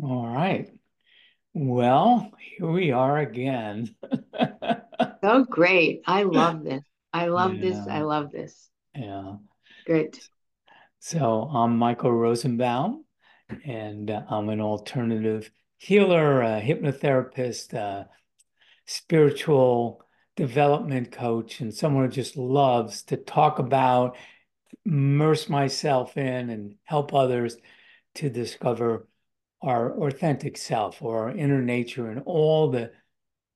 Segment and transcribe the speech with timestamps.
[0.00, 0.70] All right.
[1.54, 3.94] Well, here we are again.
[5.20, 6.02] Oh, great.
[6.06, 6.82] I love this.
[7.12, 7.76] I love this.
[7.76, 8.70] I love this.
[8.94, 9.34] yeah.
[9.84, 10.28] Great.
[11.00, 13.04] So I'm Michael Rosenbaum,
[13.64, 18.08] and uh, I'm an alternative healer, a hypnotherapist, a
[18.86, 20.04] spiritual
[20.36, 24.16] development coach, and someone who just loves to talk about,
[24.86, 27.56] immerse myself in, and help others
[28.16, 29.08] to discover
[29.60, 32.92] our authentic self or our inner nature and all the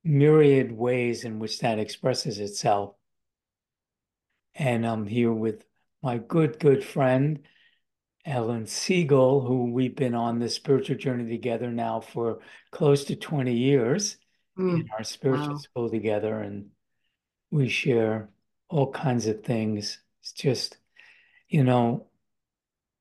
[0.04, 2.94] myriad ways in which that expresses itself.
[4.54, 5.64] And I'm here with
[6.02, 7.40] my good, good friend,
[8.24, 13.54] Ellen Siegel, who we've been on this spiritual journey together now for close to 20
[13.54, 14.16] years
[14.74, 15.56] in Mm, our spiritual wow.
[15.56, 16.40] school together.
[16.40, 16.70] And
[17.50, 18.30] we share
[18.68, 20.00] all kinds of things.
[20.20, 20.76] It's just,
[21.48, 22.06] you know,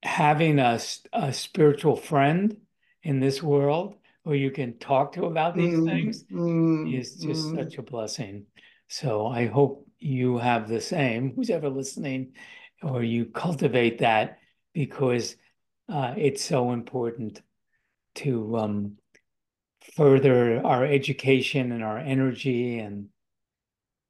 [0.04, 0.80] having a,
[1.14, 2.58] a spiritual friend
[3.04, 7.54] in this world who you can talk to about these Mm, things mm, is just
[7.54, 7.58] mm.
[7.58, 8.46] such a blessing.
[8.88, 12.34] So I hope you have the same, who's ever listening,
[12.84, 14.40] or you cultivate that?
[14.74, 15.36] Because
[15.90, 17.42] uh, it's so important
[18.16, 18.98] to um,
[19.96, 23.08] further our education and our energy and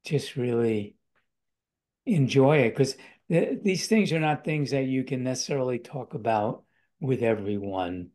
[0.05, 0.95] just really
[2.05, 2.71] enjoy it.
[2.71, 2.95] Because
[3.29, 6.63] th these things are not things that you can necessarily talk about
[6.99, 8.09] with everyone,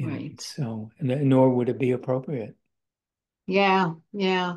[0.00, 0.40] you know, Right.
[0.40, 2.56] so nor would it be appropriate.
[3.46, 4.56] Yeah, yeah.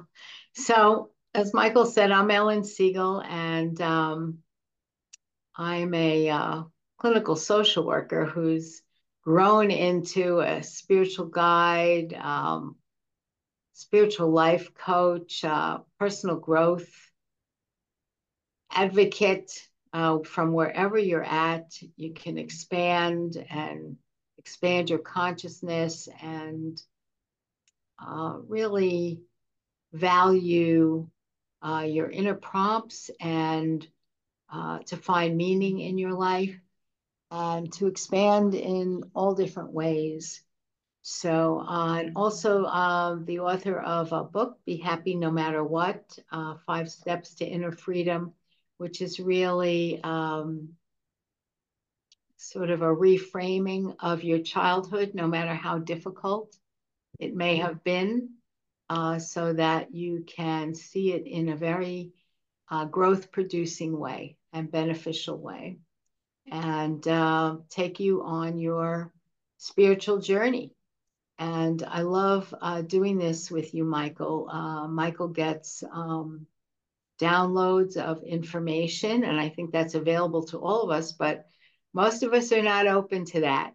[0.56, 4.38] So, as Michael said, I'm Ellen Siegel, and um,
[5.56, 6.64] I'm a uh,
[6.98, 8.82] clinical social worker who's
[9.24, 12.76] grown into a spiritual guide, um,
[13.74, 16.90] spiritual life coach, uh, personal growth
[18.72, 19.52] advocate
[19.92, 21.74] uh, from wherever you're at.
[21.96, 23.98] You can expand and
[24.44, 26.82] expand your consciousness and
[28.00, 29.22] uh, really
[29.94, 31.08] value
[31.62, 33.88] uh, your inner prompts and
[34.52, 36.60] uh, to find meaning in your life
[37.32, 40.44] and to expand in all different ways.
[41.04, 46.18] So, uh, and also uh, the author of a book, Be Happy No Matter What
[46.32, 48.34] uh, Five Steps to Inner Freedom,
[48.78, 50.76] which is really um,
[52.44, 56.56] sort of a reframing of your childhood, no matter how difficult
[57.20, 58.30] it may have been,
[58.90, 62.12] uh, so that you can see it in a very
[62.70, 65.78] uh, growth producing way and beneficial way
[66.52, 69.12] and uh, take you on your
[69.58, 70.72] spiritual journey.
[71.40, 74.50] And I love uh, doing this with you, Michael.
[74.50, 76.46] Uh, Michael gets um,
[77.20, 81.46] downloads of information, and I think that's available to all of us, but
[81.94, 83.74] most of us are not open to that.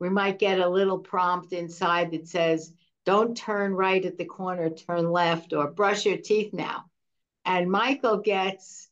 [0.00, 2.72] We might get a little prompt inside that says,
[3.04, 6.84] don't turn right at the corner, turn left, or brush your teeth now.
[7.44, 8.88] And Michael gets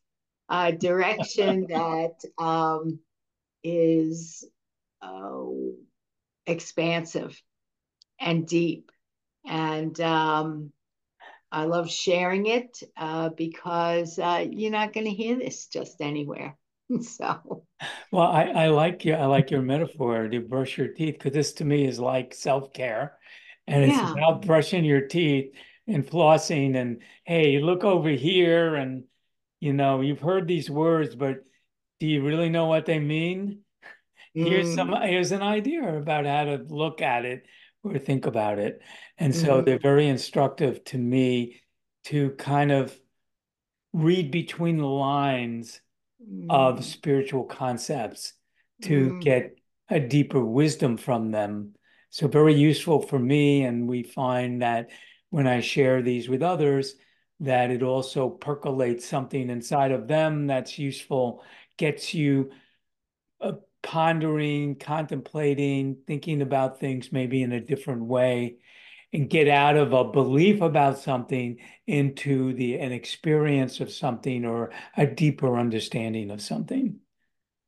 [0.49, 2.99] a direction that um,
[3.63, 4.45] is
[5.03, 5.47] uh,
[6.47, 7.41] expansive
[8.19, 8.91] and deep.
[9.45, 10.73] And um,
[11.53, 16.57] I love sharing it uh, because uh, you're not going to hear this just anywhere.
[17.03, 17.66] So,
[18.11, 21.53] Well, I, I like your I like your metaphor to brush your teeth because this
[21.55, 23.19] to me is like self-care
[23.67, 24.11] and it's yeah.
[24.11, 25.55] about brushing your teeth
[25.87, 29.05] and flossing and hey, look over here and
[29.61, 31.39] you know, you've heard these words, but
[32.01, 33.61] do you really know what they mean?
[34.35, 37.47] Here's some Mm, here's an idea about how to look at it
[37.83, 38.81] or think about it.
[39.19, 41.63] And so they're mm, very instructive to me
[42.05, 42.99] to kind of
[43.93, 45.81] read between the lines
[46.49, 48.33] of mm, spiritual concepts
[48.83, 49.57] to mm, get
[49.89, 51.75] a deeper wisdom from them.
[52.11, 53.63] So, very useful for me.
[53.63, 54.91] And we find that
[55.31, 56.95] when I share these with others,
[57.41, 61.43] that it also percolates something inside of them that's useful,
[61.77, 62.51] gets you
[63.41, 68.57] uh, pondering, contemplating, thinking about things maybe in a different way
[69.13, 74.73] and get out of a belief about something into the an experience of something or
[74.97, 76.99] a deeper understanding of something.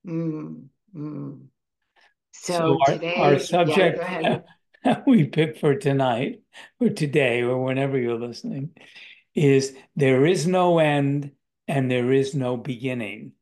[0.07, 0.65] mm,
[0.95, 1.47] mm.
[2.33, 3.99] So So our our today, yeah, go subject
[4.85, 6.41] that we picked for tonight
[6.81, 8.71] or today or whenever you're listening
[9.35, 11.33] is there is no end
[11.67, 13.33] and there is no beginning.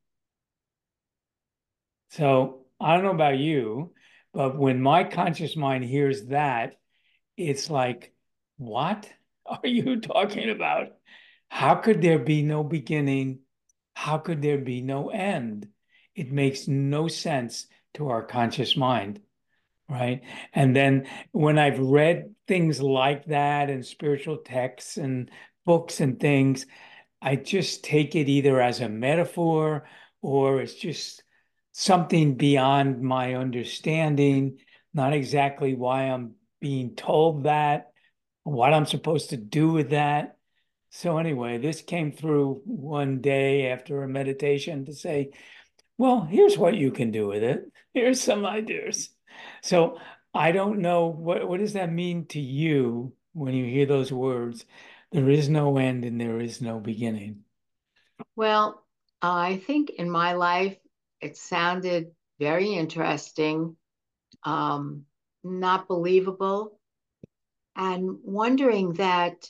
[2.11, 3.93] So I don't know about you,
[4.33, 6.79] but when my conscious mind hears that,
[7.37, 8.13] it's like,
[8.59, 9.11] what
[9.47, 10.89] are you talking about?
[11.49, 13.41] How could there be no beginning?
[13.95, 15.69] How could there be no end?
[16.15, 19.21] It makes no sense to our conscious mind.
[19.89, 20.23] right?
[20.53, 25.31] And then when I've read things like that and spiritual texts and
[25.65, 26.67] books and things,
[27.23, 29.89] I just take it either as a metaphor
[30.23, 31.23] or it's just
[31.73, 34.59] something beyond my understanding,
[34.95, 36.35] not exactly why I'm
[36.67, 37.93] being told that,
[38.43, 40.37] what I'm supposed to do with that.
[40.91, 45.31] So, anyway, this came through one day after a meditation to say,
[45.97, 47.71] well, here's what you can do with it.
[47.95, 49.11] Here's some ideas.
[49.63, 49.99] So,
[50.35, 54.65] I don't know what, what does that mean to you when you hear those words?
[55.13, 57.45] There is no end and there is no beginning.
[58.35, 58.83] Well,
[59.23, 60.77] I think in my life,
[61.21, 62.11] it sounded
[62.41, 63.77] very interesting,
[64.43, 65.05] um,
[65.47, 66.79] not believable,
[67.75, 69.49] and wondering that,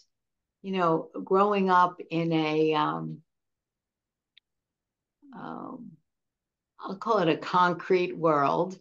[0.62, 3.18] you know, growing up in a, um,
[5.34, 5.92] um,
[6.80, 8.78] I'll call it a concrete world,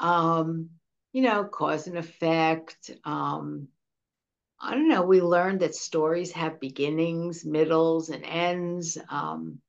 [0.00, 0.70] um,
[1.12, 2.90] you know, cause and effect.
[3.04, 3.68] Um,
[4.60, 5.02] I don't know.
[5.02, 8.98] We learned that stories have beginnings, middles, and ends.
[9.08, 9.60] Um,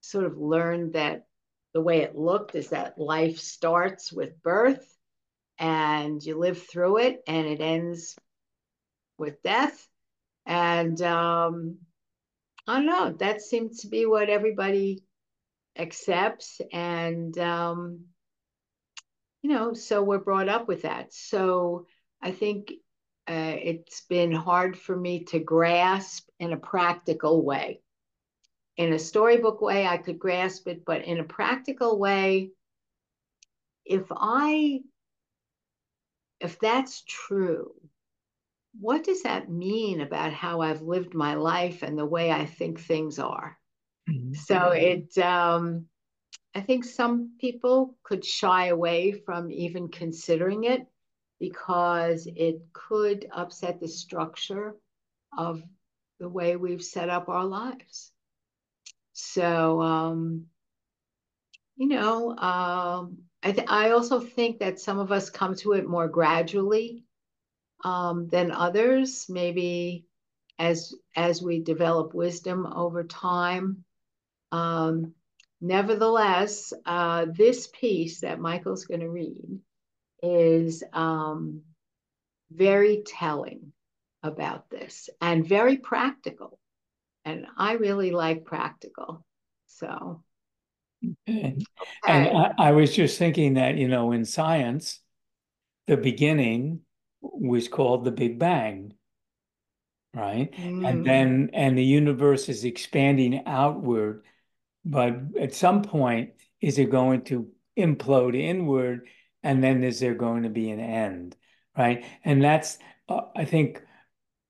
[0.00, 1.26] sort of learned that
[1.74, 4.96] the way it looked is that life starts with birth
[5.60, 8.16] and you live through it and it ends
[9.18, 9.86] with death.
[10.46, 11.78] And um,
[12.66, 15.04] I don't know, that seems to be what everybody
[15.78, 16.60] accepts.
[16.72, 18.06] And, um,
[19.42, 21.12] you know, so we're brought up with that.
[21.14, 21.86] So
[22.20, 22.72] I think
[23.28, 27.80] uh, it's been hard for me to grasp in a practical way
[28.80, 32.52] in a storybook way, I could grasp it, but in a practical way,
[33.84, 34.80] if I,
[36.40, 37.72] if that's true,
[38.78, 42.80] what does that mean about how I've lived my life and the way I think
[42.80, 43.58] things are?
[44.08, 44.34] Mm-hmm.
[44.34, 45.86] So it, um,
[46.54, 50.86] I think some people could shy away from even considering it
[51.38, 54.76] because it could upset the structure
[55.36, 55.62] of
[56.18, 58.12] the way we've set up our lives.
[59.12, 60.46] So, um,
[61.76, 65.88] you know, um, I, th- I also think that some of us come to it
[65.88, 67.04] more gradually
[67.84, 70.04] um, than others, maybe
[70.58, 73.84] as as we develop wisdom over time.
[74.52, 75.14] Um,
[75.60, 79.60] nevertheless, uh, this piece that Michael's going to read
[80.22, 81.62] is um,
[82.50, 83.72] very telling
[84.22, 86.60] about this and very practical
[87.24, 89.24] and I really like practical.
[89.66, 90.22] So,
[91.28, 91.56] okay.
[92.06, 95.00] and I, I, was just thinking that you know in science,
[95.86, 96.80] the beginning
[97.20, 98.94] was called the Big Bang,
[100.14, 100.52] right?
[100.52, 100.88] Mm.
[100.88, 104.24] And then and the universe is expanding outward,
[104.84, 107.48] but at some point, is it going to
[107.78, 109.06] implode inward?
[109.42, 111.36] And then is there going to be an end,
[111.76, 112.04] right?
[112.24, 113.82] And that's uh, I think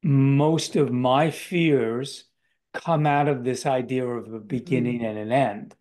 [0.03, 2.25] most of my fears
[2.73, 5.07] come out of this idea of a beginning mm-hmm.
[5.07, 5.77] and an end.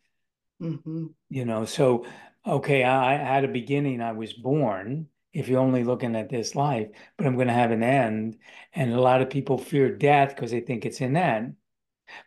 [0.61, 1.07] Mm-hmm.
[1.29, 2.05] You know, so
[2.45, 6.55] okay, I, I had a beginning, I was born, if you're only looking at this
[6.55, 8.37] life, but I'm going to have an end.
[8.73, 11.55] And a lot of people fear death because they think it's an end.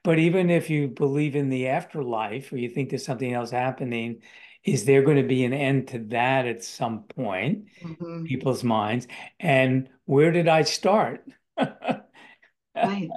[0.05, 4.23] But even if you believe in the afterlife or you think there's something else happening,
[4.64, 8.25] is there going to be an end to that at some point, mm-hmm.
[8.25, 9.08] people's minds?
[9.40, 11.26] And where did I start?
[12.75, 13.11] Right.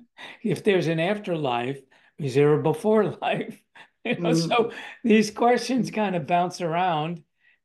[0.44, 1.80] if there's an afterlife,
[2.18, 3.58] is there a before life?
[4.18, 4.48] You know, mm.
[4.48, 4.72] So
[5.04, 7.24] these questions kind of bounce around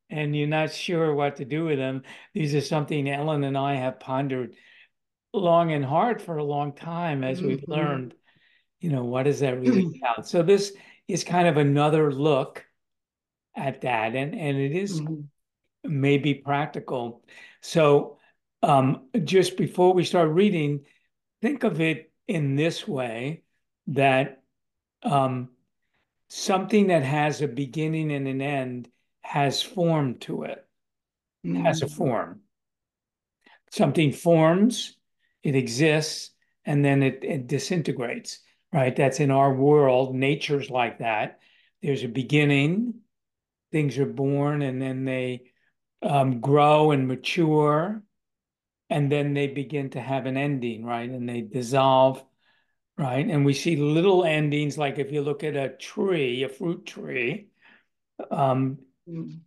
[0.09, 2.03] and you're not sure what to do with them.
[2.33, 4.55] These are something Ellen and I have pondered
[5.33, 7.49] long and hard for a long time as mm-hmm.
[7.49, 8.15] we've learned,
[8.81, 10.27] you know, what does that really count?
[10.27, 10.73] So this
[11.07, 12.65] is kind of another look
[13.55, 14.15] at that.
[14.15, 15.21] And, and it is mm-hmm.
[15.85, 17.23] maybe practical.
[17.61, 18.19] So
[18.63, 20.87] um, just before we start reading,
[21.43, 23.43] think of it in this way
[23.89, 24.43] that
[25.03, 25.51] um,
[26.31, 28.89] something that has a beginning and an end
[29.23, 30.65] has form to it,
[31.45, 31.65] mm-hmm.
[31.65, 31.97] has a mm.
[31.97, 32.41] form.
[33.71, 34.97] Something forms,
[35.43, 36.31] it exists,
[36.65, 38.41] and then it, it disintegrates,
[38.73, 38.95] right?
[38.95, 40.15] That's in our world.
[40.15, 41.41] Nature's like that.
[41.83, 42.95] There's a beginning,
[43.71, 45.43] things are born, and then they
[46.03, 48.03] um, grow and mature
[48.91, 51.09] and then they begin to have an ending, right?
[51.09, 52.23] And they dissolve,
[53.01, 53.27] right?
[53.27, 57.49] And we see little endings, like if you look at a tree, a fruit tree,
[58.31, 58.79] um,
[59.09, 59.41] mm.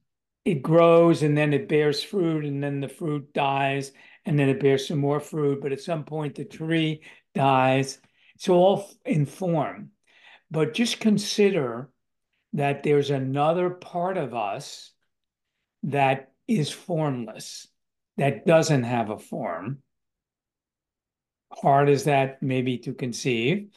[0.43, 3.91] it grows and then it bears fruit, and then the fruit dies,
[4.25, 5.61] and then it bears some more fruit.
[5.61, 7.03] But at some point, the tree
[7.35, 7.99] dies.
[8.33, 9.91] It's all in form.
[10.49, 11.91] But just consider
[12.53, 14.91] that there's another part of us
[15.83, 17.67] that is formless
[18.17, 19.82] that doesn't have a form.
[21.61, 23.69] Hard as that maybe to conceive.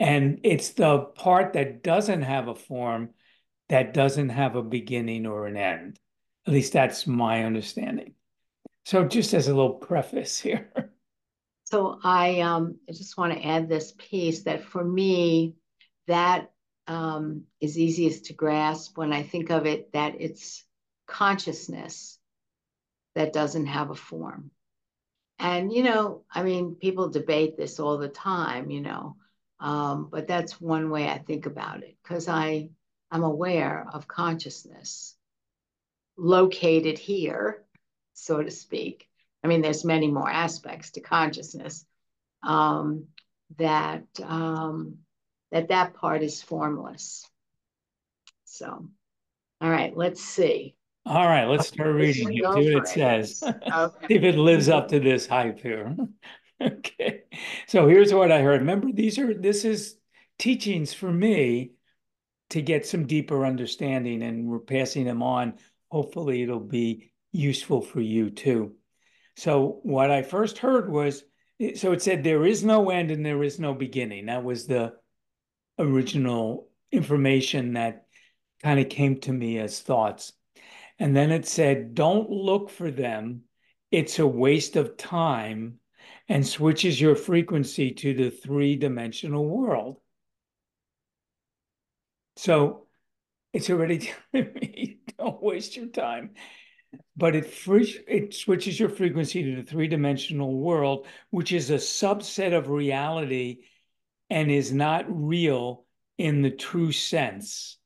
[0.00, 3.10] And it's the part that doesn't have a form
[3.68, 5.98] that doesn't have a beginning or an end.
[6.46, 8.14] At least that's my understanding.
[8.84, 10.70] So just as a little preface here.
[11.66, 15.54] So I um I just want to add this piece that for me,
[16.06, 16.52] that
[16.86, 20.64] um, is easiest to grasp when I think of it that it's
[21.06, 22.18] consciousness
[23.14, 24.50] that doesn't have a form.
[25.38, 29.16] And, you know, I mean, people debate this all the time, you know,
[29.60, 32.70] um, but that's one way I think about it because I
[33.10, 35.14] I'm aware of consciousness
[36.16, 37.64] located here,
[38.12, 39.08] so to speak.
[39.42, 41.84] I mean, there's many more aspects to consciousness
[42.42, 43.06] um,
[43.56, 44.98] that um,
[45.52, 47.28] that that part is formless.
[48.44, 48.88] So,
[49.60, 50.74] all right, let's see.
[51.06, 52.28] All right, let's start reading.
[52.28, 53.42] See what it says.
[53.74, 54.06] Okay.
[54.08, 55.94] See if it lives up to this hype here.
[56.60, 57.22] okay.
[57.66, 58.60] So here's what I heard.
[58.60, 59.96] Remember, these are this is
[60.38, 61.72] teachings for me
[62.50, 65.54] to get some deeper understanding, and we're passing them on.
[65.90, 68.74] Hopefully, it'll be useful for you too.
[69.36, 71.22] So, what I first heard was
[71.60, 74.26] eh, so it said, There is no end and there is no beginning.
[74.26, 74.94] That was the
[75.78, 78.06] original information that
[78.62, 80.32] kind of came to me as thoughts.
[80.98, 83.42] And then it said, Don't look for them.
[83.90, 85.80] It's a waste of time
[86.28, 89.96] and switches your frequency to the three dimensional world.
[92.36, 92.86] So
[93.52, 93.98] it's already
[94.32, 96.30] telling me don't waste your time.
[97.16, 102.56] But it it switches your frequency to the three dimensional world, which is a subset
[102.56, 103.58] of reality
[104.30, 105.84] and is not real
[106.18, 107.78] in the true sense.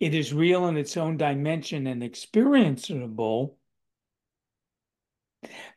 [0.00, 3.54] It is real in its own dimension and experienceable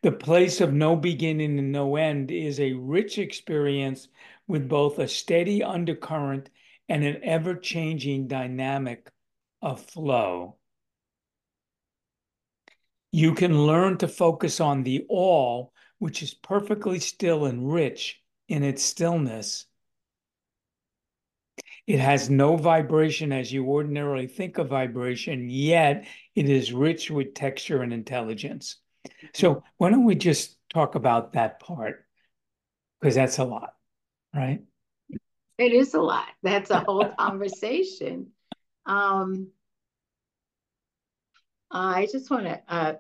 [0.01, 4.07] the place of no beginning and no end is a rich experience
[4.47, 6.49] with both a steady undercurrent
[6.89, 9.11] and an ever changing dynamic
[9.61, 10.57] of flow.
[13.11, 18.63] You can learn to focus on the all, which is perfectly still and rich in
[18.63, 19.67] its stillness.
[21.91, 26.05] It has no vibration as you ordinarily think of vibration, yet
[26.36, 28.77] it is rich with texture and intelligence.
[29.33, 32.05] So why don't we just talk about that part?
[33.01, 33.74] Because that's a lot,
[34.33, 34.62] right?
[35.57, 36.29] It is a lot.
[36.41, 38.27] That's a whole conversation.
[38.86, 39.50] Um,
[41.69, 42.62] I just want to.
[42.69, 42.93] Uh,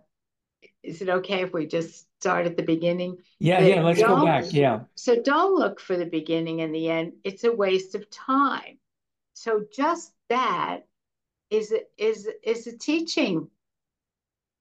[0.83, 3.19] is it okay if we just start at the beginning?
[3.39, 3.83] Yeah, but yeah.
[3.83, 4.51] Let's go back.
[4.51, 4.81] Yeah.
[4.95, 7.13] So don't look for the beginning and the end.
[7.23, 8.79] It's a waste of time.
[9.33, 10.81] So just that
[11.49, 13.49] is is is a teaching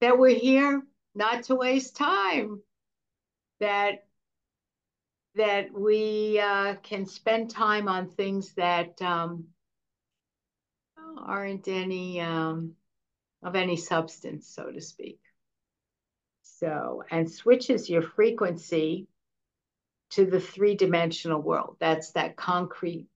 [0.01, 0.81] that we're here
[1.13, 2.61] not to waste time,
[3.59, 4.05] that
[5.35, 9.45] that we uh, can spend time on things that um,
[11.17, 12.73] aren't any um,
[13.43, 15.19] of any substance, so to speak.
[16.41, 19.07] So, and switches your frequency
[20.11, 21.77] to the three dimensional world.
[21.79, 23.07] That's that concrete,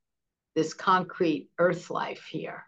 [0.55, 2.63] this concrete earth life here.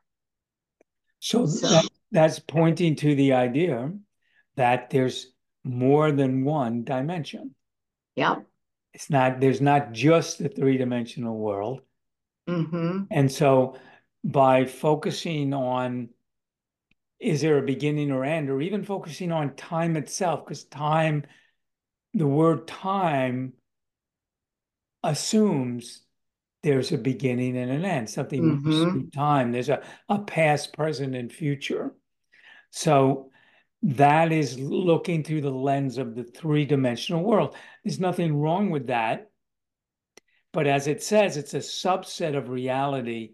[1.20, 3.92] So, so that, that's pointing to the idea
[4.56, 5.32] that there's
[5.64, 7.56] more than one dimension.
[8.16, 8.38] Yeah.
[8.94, 11.82] It's not, there's not just the three dimensional world.
[12.50, 13.04] Mm-hmm.
[13.12, 13.78] And so
[14.24, 16.10] by focusing on
[17.20, 21.24] is there a beginning or end, or even focusing on time itself, because time,
[22.14, 23.54] the word time
[25.04, 26.04] assumes
[26.64, 29.10] there's a beginning and an end, something mm-hmm.
[29.10, 29.52] time.
[29.52, 31.94] There's a, a past, present, and future.
[32.72, 33.32] So
[33.84, 37.56] that is looking through the lens of the three dimensional world.
[37.84, 39.30] There's nothing wrong with that.
[40.52, 43.34] But as it says, it's a subset of reality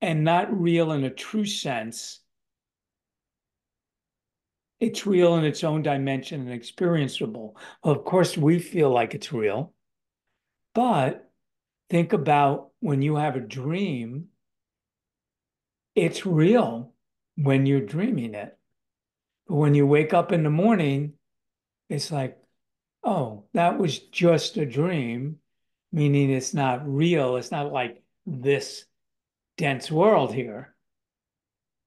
[0.00, 2.20] and not real in a true sense.
[4.80, 7.54] It's real in its own dimension and experienceable.
[7.84, 9.74] Well, of course, we feel like it's real.
[10.74, 11.30] But
[11.92, 14.28] think about when you have a dream,
[15.94, 16.94] it's real
[17.36, 18.56] when you're dreaming it.
[19.46, 21.12] But when you wake up in the morning,
[21.90, 22.38] it's like,
[23.04, 25.36] oh, that was just a dream,
[25.92, 27.36] meaning it's not real.
[27.36, 28.86] It's not like this
[29.58, 30.74] dense world here.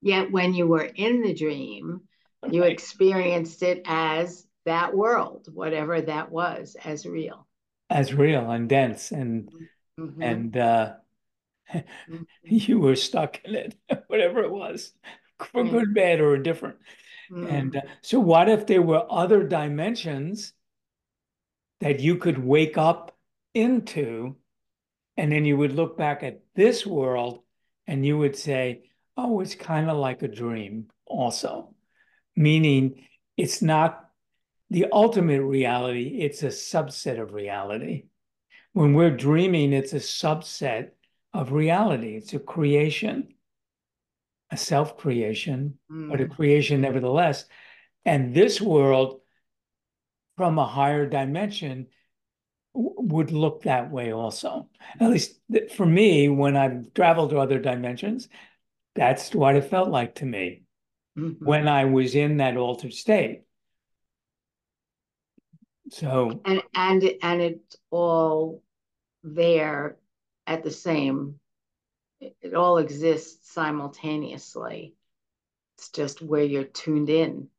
[0.04, 2.02] Yet when you were in the dream,
[2.52, 7.48] you experienced it as that world, whatever that was, as real.
[7.90, 9.64] As real and dense and mm-hmm.
[9.98, 10.94] And uh
[11.74, 12.24] mm-hmm.
[12.44, 13.75] you were stuck in it,
[14.08, 14.94] whatever it was,
[15.52, 16.78] for good, bad, or indifferent.
[17.32, 20.54] And uh, so, what if there were other dimensions
[21.82, 23.18] that you could wake up
[23.54, 24.36] into,
[25.18, 27.40] and then you would look back at this world
[27.88, 28.84] and you would say,
[29.18, 31.74] oh, it's kind of like a dream, also,
[32.36, 34.10] meaning it's not
[34.70, 38.06] the ultimate reality, it's a subset of reality.
[38.75, 40.91] When we're dreaming, it's a subset
[41.34, 43.36] of reality, it's a creation
[44.51, 46.10] a self creation, mm.
[46.10, 46.36] but a mm.
[46.36, 47.46] creation nevertheless.
[48.05, 49.20] And this world,
[50.38, 51.88] from a higher dimension,
[52.74, 54.70] would look that way also.
[55.00, 55.39] At least
[55.75, 58.27] for me, when I've traveled to other dimensions,
[58.96, 60.63] that's what it felt like to me
[61.17, 61.44] mm-hmm.
[61.44, 63.44] when I was in that altered state.
[65.89, 68.62] So and and and it's all
[69.34, 69.98] there
[70.46, 71.39] at the same
[72.20, 74.96] it all exists simultaneously.
[75.77, 77.50] It's just where you're tuned in.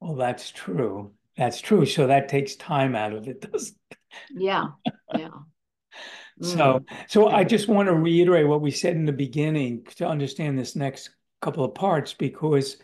[0.00, 1.12] Well, that's true.
[1.36, 1.86] That's true.
[1.86, 3.98] So that takes time out of it, doesn't it?
[4.30, 4.68] Yeah.
[5.14, 5.28] Yeah.
[6.42, 6.84] so mm.
[7.08, 10.76] so I just want to reiterate what we said in the beginning to understand this
[10.76, 12.76] next couple of parts because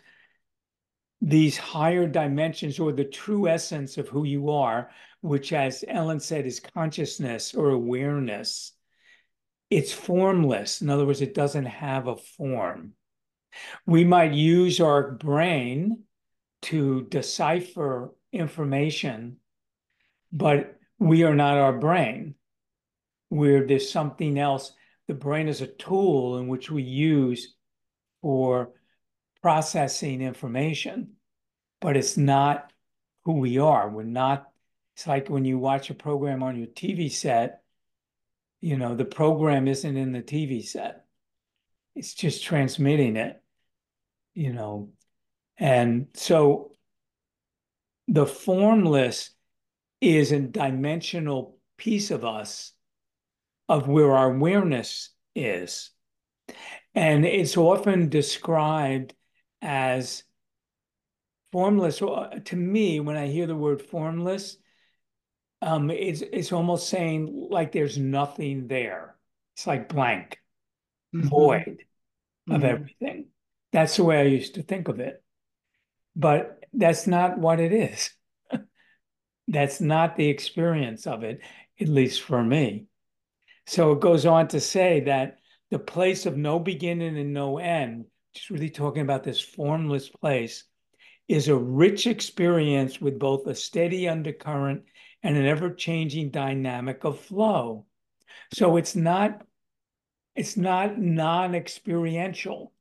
[1.21, 4.89] these higher dimensions or the true essence of who you are,
[5.21, 8.73] which as Ellen said is consciousness or awareness,
[9.69, 10.81] it's formless.
[10.81, 12.93] In other words, it doesn't have a form.
[13.85, 16.03] We might use our brain
[16.63, 19.37] to decipher information,
[20.31, 22.35] but we are not our brain.
[23.29, 24.73] We're there's something else.
[25.07, 27.55] The brain is a tool in which we use
[28.21, 28.73] for
[29.45, 31.11] processing information,
[31.79, 32.71] but it's not
[33.25, 33.89] who we are.
[33.89, 34.49] We're not,
[34.95, 37.61] it's like when you watch a program on your TV set
[38.65, 41.05] you know, the program isn't in the TV set.
[41.95, 43.39] It's just transmitting it,
[44.33, 44.89] you know.
[45.59, 46.71] And so
[48.07, 49.29] the formless
[50.01, 52.73] is a dimensional piece of us
[53.69, 55.91] of where our awareness is.
[56.95, 59.13] And it's often described
[59.61, 60.23] as
[61.51, 61.99] formless.
[61.99, 64.57] To me, when I hear the word formless,
[65.61, 69.15] um, it's it's almost saying like there's nothing there.
[69.55, 70.39] It's like blank,
[71.15, 71.27] mm-hmm.
[71.27, 71.83] void
[72.49, 72.65] of mm-hmm.
[72.65, 73.27] everything.
[73.71, 75.23] That's the way I used to think of it.
[76.15, 78.11] But that's not what it is.
[79.47, 81.41] that's not the experience of it,
[81.79, 82.87] at least for me.
[83.65, 85.39] So it goes on to say that
[85.71, 90.65] the place of no beginning and no end, just really talking about this formless place,
[91.27, 94.83] is a rich experience with both a steady undercurrent
[95.23, 97.85] and an ever-changing dynamic of flow.
[98.53, 99.41] So it's not
[100.35, 102.73] it's not non-experiential.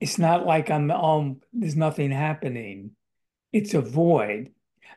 [0.00, 2.90] It's not like I'm um there's nothing happening.
[3.52, 4.50] It's a void.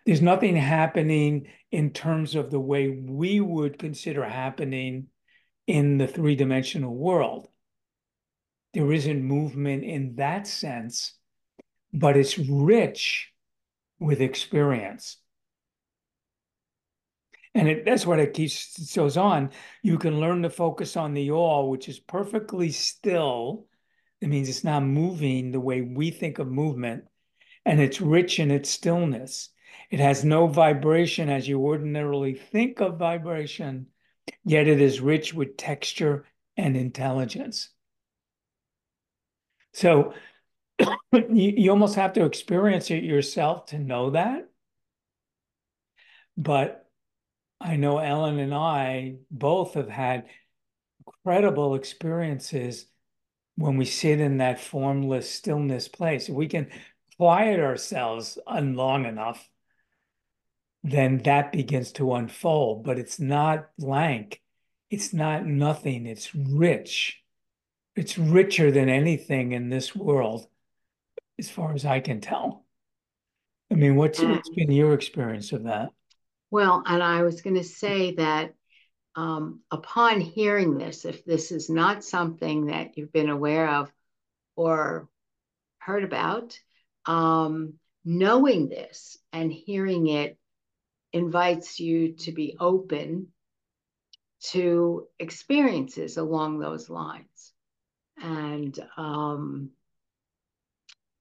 [0.06, 5.08] There's nothing happening in terms of the way we would consider happening
[5.67, 7.48] in the three-dimensional world.
[8.78, 11.16] There isn't movement in that sense,
[11.92, 13.34] but it's rich
[14.00, 15.18] with experience.
[17.56, 19.50] And it, that's what it keeps it goes on.
[19.82, 23.66] You can learn to focus on the all, which is perfectly still.
[24.22, 27.06] It means it's not moving the way we think of movement,
[27.66, 29.50] and it's rich in its stillness.
[29.90, 33.88] It has no vibration as you ordinarily think of vibration,
[34.46, 37.72] yet it is rich with texture and intelligence.
[39.78, 40.16] So
[40.80, 40.90] you,
[41.32, 44.50] you almost have to experience it yourself to know that.
[46.36, 46.90] But
[47.62, 50.26] I know Ellen and I both have had
[51.06, 52.88] incredible experiences
[53.56, 56.28] when we sit in that formless stillness place.
[56.28, 56.72] If we can
[57.18, 59.48] quiet ourselves long enough,
[60.84, 62.84] then that begins to unfold.
[62.84, 64.42] But it's not blank,
[64.90, 67.22] it's not nothing, it's rich.
[67.98, 70.48] It's richer than anything in this world,
[71.40, 72.64] as far as I can tell.
[73.72, 75.90] I mean, what's, what's been your experience of that?
[76.52, 78.54] Well, and I was going to say that
[79.16, 83.92] um, upon hearing this, if this is not something that you've been aware of
[84.56, 85.10] or
[85.80, 86.58] heard about,
[87.08, 87.74] um,
[88.06, 90.38] knowing this and hearing it
[91.14, 93.30] invites you to be open
[94.52, 97.54] to experiences along those lines.
[98.22, 99.70] And um,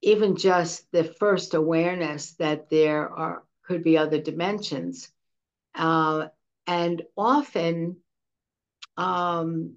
[0.03, 5.11] even just the first awareness that there are could be other dimensions
[5.75, 6.29] uh,
[6.67, 7.97] and often
[8.97, 9.75] um,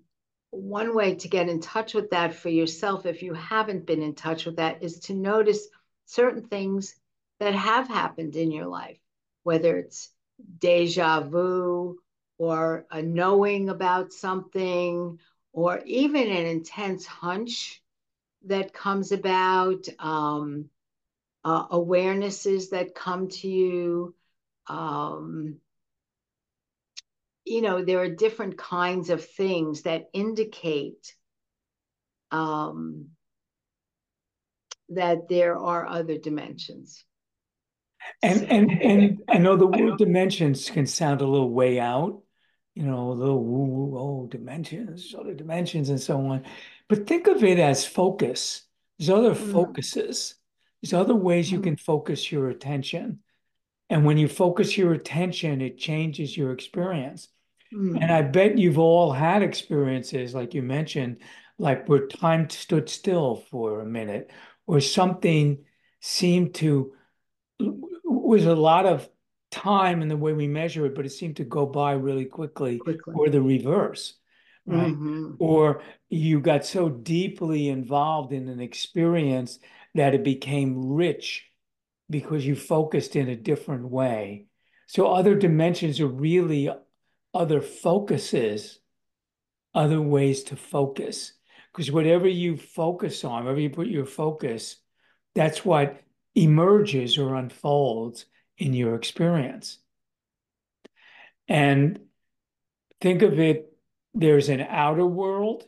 [0.51, 4.15] one way to get in touch with that for yourself, if you haven't been in
[4.15, 5.67] touch with that, is to notice
[6.05, 6.95] certain things
[7.39, 8.97] that have happened in your life,
[9.43, 10.09] whether it's
[10.57, 11.99] deja vu
[12.37, 15.19] or a knowing about something
[15.59, 17.81] or even an intense hunch
[18.45, 20.69] that comes about, um,
[21.43, 24.15] uh, awarenesses that come to you.
[24.67, 25.57] Um,
[27.43, 31.13] you know, there are different kinds of things that indicate
[32.31, 33.07] um,
[34.89, 37.03] that there are other dimensions.
[38.23, 42.21] And and and I know the word dimensions can sound a little way out,
[42.79, 46.45] you know, a little woo woo, oh, dimensions, other dimensions, and so on.
[46.87, 48.61] But think of it as focus.
[48.97, 49.51] There's other mm.
[49.51, 50.35] focuses.
[50.81, 51.65] There's other ways you mm.
[51.65, 53.19] can focus your attention.
[53.89, 57.27] And when you focus your attention, it changes your experience.
[57.73, 58.01] Mm.
[58.01, 61.17] And I bet you've all had experiences, like you mentioned,
[61.57, 64.31] like where time stood still for a minute,
[64.67, 65.65] or something
[65.99, 66.93] seemed to
[67.59, 69.09] was a lot of
[69.51, 72.77] time and the way we measure it, but it seemed to go by really quickly,
[72.77, 73.13] quickly.
[73.15, 74.15] or the reverse,
[74.65, 74.93] right?
[74.93, 75.35] Mm-hmm.
[75.39, 79.59] Or you got so deeply involved in an experience
[79.95, 81.47] that it became rich
[82.09, 84.45] because you focused in a different way.
[84.87, 86.69] So other dimensions are really
[87.33, 88.79] other focuses,
[89.73, 91.33] other ways to focus.
[91.71, 94.77] Because whatever you focus on, wherever you put your focus,
[95.35, 96.01] that's what
[96.35, 98.25] emerges or unfolds
[98.59, 99.79] in your experience.
[101.47, 101.99] And
[103.01, 103.73] think of it
[104.13, 105.63] there's an outer world,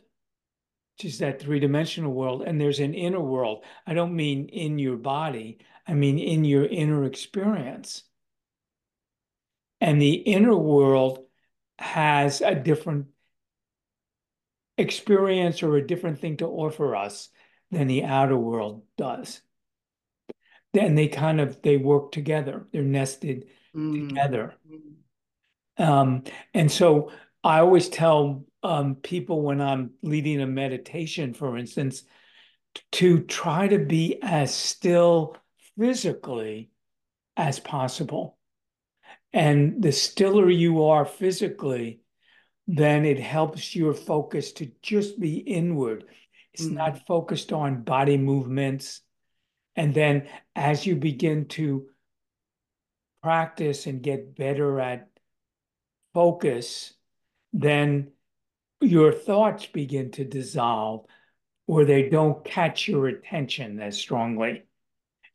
[0.96, 3.64] which is that three dimensional world, and there's an inner world.
[3.86, 8.04] I don't mean in your body, I mean in your inner experience.
[9.80, 11.24] And the inner world
[11.78, 13.06] has a different
[14.78, 17.30] experience or a different thing to offer us
[17.70, 19.40] than the outer world does
[20.72, 22.66] then they kind of they work together.
[22.72, 24.08] They're nested mm.
[24.08, 24.54] together.
[25.78, 27.10] Um, and so
[27.44, 32.04] i always tell um, people when i'm leading a meditation for instance
[32.92, 35.36] to try to be as still
[35.78, 36.70] physically
[37.36, 38.38] as possible.
[39.32, 42.00] And the stiller you are physically
[42.68, 46.04] then it helps your focus to just be inward.
[46.54, 46.74] It's mm.
[46.74, 49.00] not focused on body movements
[49.76, 51.86] and then as you begin to
[53.22, 55.08] practice and get better at
[56.12, 56.92] focus,
[57.52, 58.12] then
[58.80, 61.06] your thoughts begin to dissolve
[61.66, 64.64] or they don't catch your attention as strongly.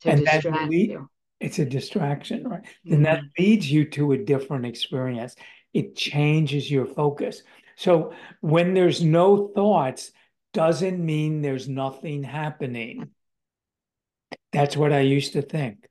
[0.02, 1.10] To and that lead, you.
[1.40, 2.62] It's a distraction, right?
[2.62, 2.90] Mm-hmm.
[2.90, 5.34] Then that leads you to a different experience.
[5.72, 7.42] It changes your focus.
[7.76, 10.12] So when there's no thoughts,
[10.52, 13.10] doesn't mean there's nothing happening.
[14.52, 15.86] That's what I used to think.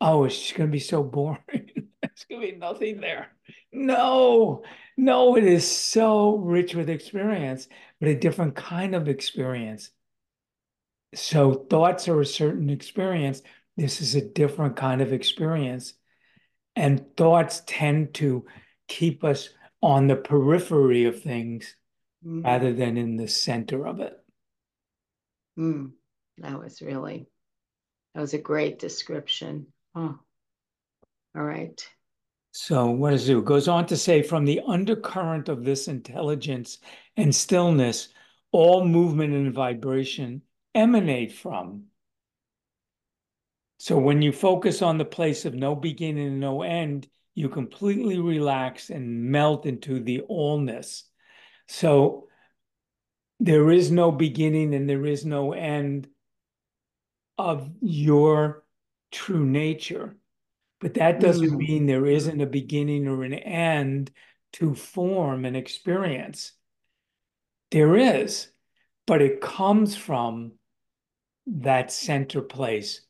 [0.00, 1.40] Oh, it's just going to be so boring.
[1.52, 3.28] There's going to be nothing there.
[3.72, 4.62] No,
[4.96, 7.68] no, it is so rich with experience,
[8.00, 9.90] but a different kind of experience.
[11.14, 13.42] So thoughts are a certain experience.
[13.76, 15.94] This is a different kind of experience.
[16.74, 18.46] And thoughts tend to
[18.88, 19.50] keep us
[19.82, 21.74] on the periphery of things
[22.24, 22.44] mm.
[22.44, 24.16] rather than in the center of it.
[25.58, 25.92] Mm.
[26.38, 27.26] That was really
[28.14, 29.66] that was a great description.
[29.94, 30.18] Oh.
[31.34, 31.86] All right.
[32.52, 33.42] So what does it do?
[33.42, 36.78] Goes on to say, from the undercurrent of this intelligence
[37.16, 38.08] and stillness,
[38.52, 40.42] all movement and vibration
[40.74, 41.84] emanate from.
[43.78, 48.18] So when you focus on the place of no beginning and no end, you completely
[48.18, 51.04] relax and melt into the allness.
[51.66, 52.28] So
[53.40, 56.08] there is no beginning and there is no end
[57.42, 58.62] of your
[59.10, 60.16] true nature.
[60.80, 61.56] But that doesn't mm.
[61.56, 64.10] mean there isn't a beginning or an end
[64.54, 66.52] to form and experience.
[67.70, 68.48] There is,
[69.06, 70.52] but it comes from
[71.46, 73.00] that center place.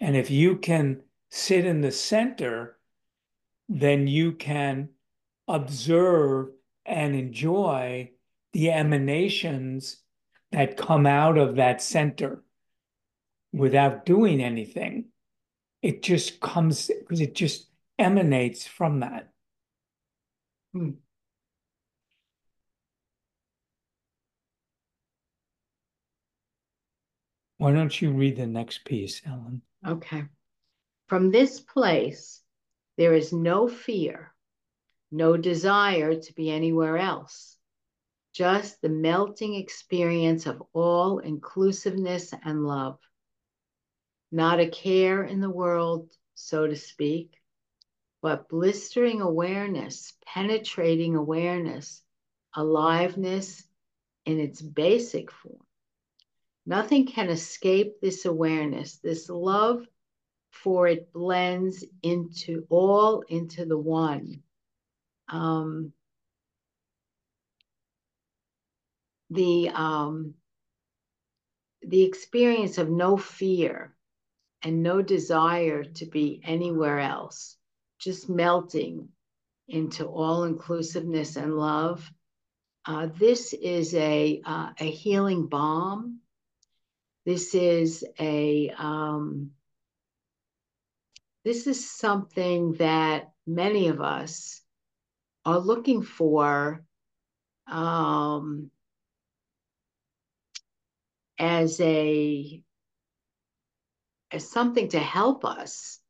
[0.00, 2.78] And if you can sit in the center,
[3.68, 4.90] then you can
[5.46, 6.48] observe
[6.84, 8.10] and enjoy
[8.52, 9.98] the emanations
[10.52, 12.42] that come out of that center
[13.52, 15.06] without doing anything.
[15.82, 19.32] It just comes because it just emanates from that.
[20.72, 20.90] Hmm.
[27.58, 29.62] Why don't you read the next piece, Ellen?
[29.86, 30.24] Okay.
[31.06, 32.42] From this place,
[32.96, 34.34] there is no fear,
[35.10, 37.56] no desire to be anywhere else.
[38.32, 42.98] just the melting experience of all inclusiveness and love.
[44.30, 47.32] Not a care in the world, so to speak,
[48.20, 52.02] but blistering awareness, penetrating awareness,
[52.54, 53.64] aliveness
[54.26, 55.64] in its basic form.
[56.66, 59.86] Nothing can escape this awareness, this love,
[60.50, 64.42] for it blends into all into the one.
[65.28, 65.92] Um,
[69.30, 70.34] the um,
[71.82, 73.94] the experience of no fear
[74.62, 77.56] and no desire to be anywhere else,
[77.98, 79.08] just melting
[79.68, 82.10] into all inclusiveness and love.
[82.84, 86.20] Uh, this is a uh, a healing balm.
[87.26, 89.50] This is a um,
[91.44, 94.62] this is something that many of us
[95.44, 96.84] are looking for
[97.66, 98.70] um,
[101.38, 102.62] as a
[104.30, 106.00] as something to help us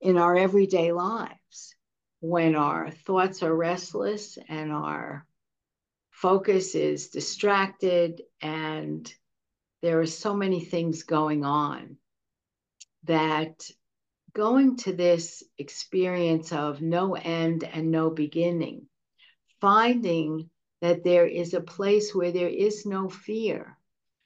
[0.00, 1.74] in our everyday lives
[2.20, 5.26] when our thoughts are restless and our
[6.10, 9.12] focus is distracted and
[9.82, 11.96] there are so many things going on
[13.04, 13.70] that
[14.32, 18.86] going to this experience of no end and no beginning,
[19.60, 23.78] finding that there is a place where there is no fear,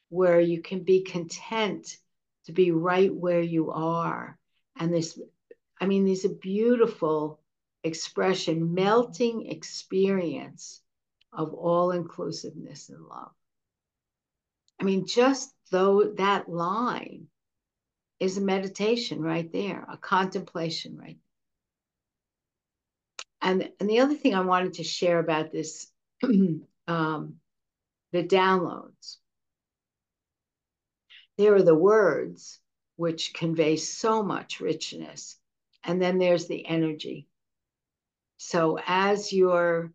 [0.09, 1.99] where you can be content
[2.49, 4.39] to be right where you are.
[4.81, 5.21] And this,
[5.79, 7.41] I mean, these are beautiful
[7.85, 10.81] expression, melting experience
[11.31, 13.33] of all inclusiveness and love.
[14.81, 17.27] I mean, just though that line
[18.19, 21.19] is a meditation right there, a contemplation right
[23.43, 23.51] there.
[23.51, 25.87] and, and the other thing I wanted to share about this,
[26.23, 27.35] um,
[28.13, 29.19] the downloads.
[31.39, 32.59] There are the words,
[32.97, 35.37] which convey so much richness.
[35.85, 37.29] And then there's the energy.
[38.39, 39.93] So as you're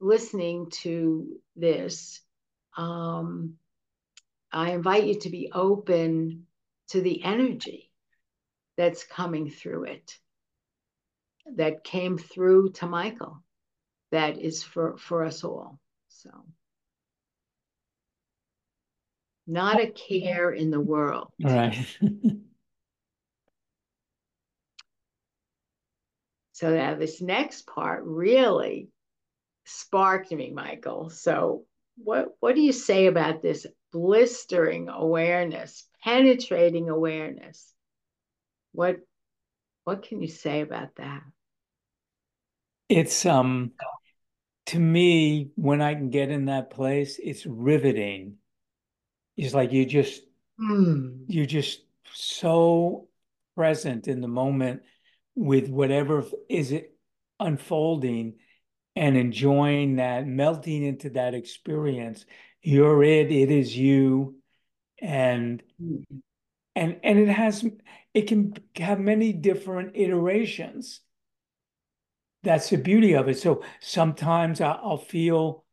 [0.00, 2.20] listening to this,
[2.76, 3.54] um,
[4.52, 6.46] I invite you to be open
[6.90, 7.90] to the energy
[8.76, 10.16] that's coming through it,
[11.56, 13.42] that came through to Michael,
[14.12, 15.80] that is for, for us all.
[16.08, 16.30] So,
[19.46, 21.28] not a care in the world.
[21.42, 21.86] Right.
[26.52, 28.88] so now this next part really
[29.64, 31.10] sparked me, Michael.
[31.10, 31.64] So
[31.96, 37.72] what what do you say about this blistering awareness, penetrating awareness?
[38.72, 38.96] What
[39.84, 41.22] what can you say about that?
[42.88, 43.72] It's um
[44.66, 48.36] to me, when I can get in that place, it's riveting.
[49.36, 50.22] It's like you just
[50.60, 51.24] Mm.
[51.26, 53.08] you're just so
[53.56, 54.82] present in the moment
[55.34, 56.96] with whatever is it
[57.40, 58.34] unfolding
[58.94, 62.24] and enjoying that, melting into that experience.
[62.62, 64.36] You're it, it is you.
[65.00, 66.04] And Mm.
[66.76, 67.66] and and it has
[68.14, 71.00] it can have many different iterations.
[72.44, 73.38] That's the beauty of it.
[73.38, 75.63] So sometimes I'll feel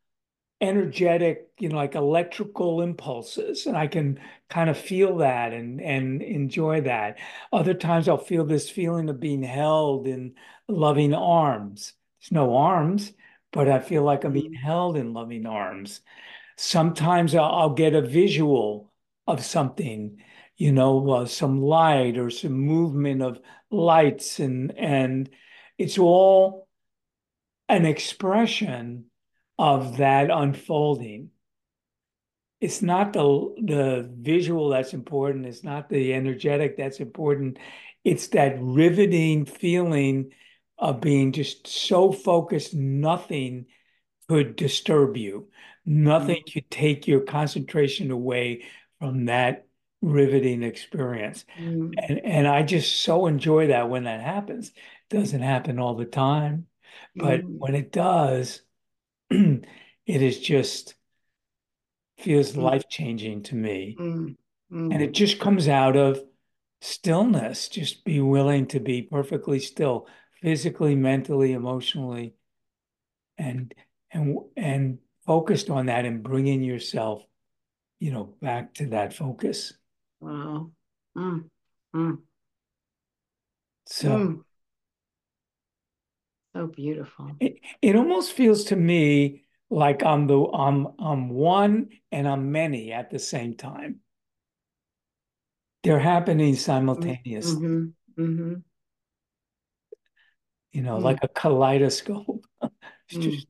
[0.61, 4.19] energetic, you know, like electrical impulses, and I can
[4.49, 7.17] kind of feel that and and enjoy that.
[7.51, 10.35] Other times I'll feel this feeling of being held in
[10.67, 11.93] loving arms.
[12.21, 13.13] There's no arms,
[13.51, 14.57] but I feel like I'm being Mm.
[14.63, 16.01] held in loving arms.
[16.57, 18.93] Sometimes I'll, I'll get a visual
[19.27, 20.21] of something,
[20.57, 23.39] you know, uh, some light or some movement of
[23.71, 25.29] lights, and and
[25.77, 26.67] it's all
[27.69, 29.05] an expression
[29.57, 31.29] of that unfolding.
[32.59, 35.45] It's not the the visual that's important.
[35.47, 37.57] It's not the energetic that's important.
[38.03, 40.31] It's that riveting feeling
[40.77, 43.65] of being just so focused, nothing
[44.27, 45.49] could disturb you.
[45.85, 46.53] Nothing Mm.
[46.53, 48.65] could take your concentration away
[48.99, 49.67] from that
[50.01, 51.45] riveting experience.
[51.59, 51.93] Mm.
[51.97, 54.69] And and I just so enjoy that when that happens.
[54.69, 56.67] It doesn't happen all the time,
[57.15, 57.57] but Mm.
[57.57, 58.61] when it does,
[60.05, 60.95] it is just
[62.17, 62.63] feels Mm.
[62.63, 63.95] life-changing to me.
[63.99, 64.35] Mm.
[64.69, 65.01] And Mm.
[65.01, 66.21] it just comes out of
[66.81, 67.67] stillness.
[67.69, 70.07] Just be willing to be perfectly still,
[70.41, 72.35] physically, mentally, emotionally,
[73.37, 73.73] and
[74.11, 77.23] and and focused on that and bringing yourself,
[77.99, 79.73] you know, back to that focus.
[80.19, 80.71] Wow.
[81.17, 81.49] Mm.
[81.95, 82.17] Mm.
[83.87, 84.43] So Mm.
[86.55, 87.31] So beautiful.
[87.39, 92.91] it, it almost feels to me like I'm the I'm I'm one and I'm many
[92.91, 94.01] at the same time.
[95.83, 97.55] They're happening simultaneously.
[97.55, 98.21] Mm-hmm.
[98.21, 98.53] Mm-hmm.
[100.73, 101.01] You know, mm.
[101.01, 102.45] like a kaleidoscope.
[102.61, 103.21] it's mm.
[103.21, 103.47] just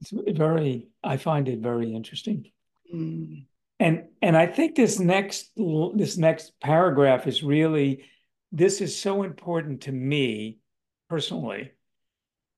[0.00, 2.50] it's very I find it very interesting.
[2.92, 3.46] Mm.
[3.78, 5.52] And and I think this next
[5.94, 8.04] this next paragraph is really
[8.50, 10.58] this is so important to me
[11.08, 11.72] personally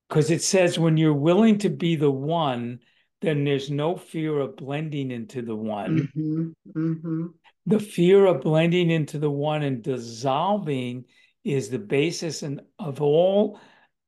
[0.08, 2.80] because it says when you're willing to be the one,
[3.22, 6.08] then there's no fear of blending into the one.
[6.16, 6.78] Mm-hmm.
[6.78, 7.26] Mm-hmm.
[7.66, 11.06] The fear of blending into the one and dissolving
[11.44, 13.58] is the basis in, of all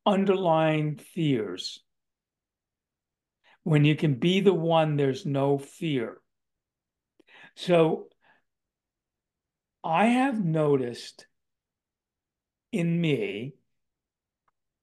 [0.06, 1.82] underlying fears.
[3.64, 6.18] When you can be the one, there's no fear.
[7.56, 8.08] So
[9.82, 11.26] I have noticed
[12.70, 13.54] in me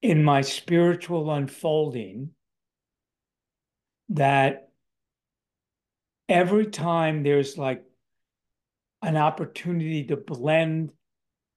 [0.02, 2.30] in my spiritual unfolding
[4.10, 4.68] that
[6.28, 7.82] every time there's like
[9.02, 10.92] an opportunity to blend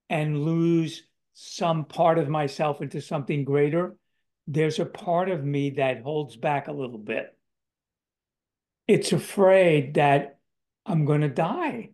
[0.08, 1.02] and lose
[1.34, 3.96] some part of myself into something greater,
[4.46, 7.36] there's a part of me that holds back a little bit.
[8.88, 10.38] It's afraid that
[10.84, 11.90] I'm going to die.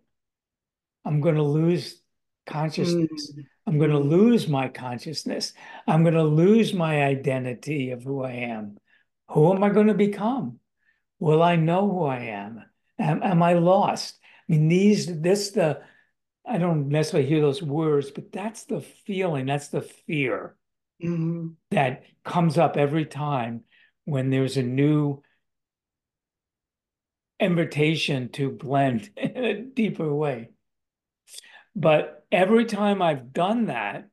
[1.04, 2.00] I'm going to lose
[2.46, 3.32] consciousness.
[3.36, 3.44] Mm.
[3.66, 5.52] I'm going to lose my consciousness.
[5.86, 8.78] I'm going to lose my identity of who I am.
[9.30, 10.60] Who am I going to become?
[11.18, 12.62] Will I know who I am?
[12.98, 14.18] Am, am I lost?
[14.22, 15.82] I mean, these, this, the,
[16.46, 20.56] I don't necessarily hear those words, but that's the feeling, that's the fear
[21.02, 21.48] mm-hmm.
[21.72, 23.64] that comes up every time
[24.04, 25.22] when there's a new
[27.40, 30.50] invitation to blend in a deeper way.
[31.76, 34.08] But every time I've done that,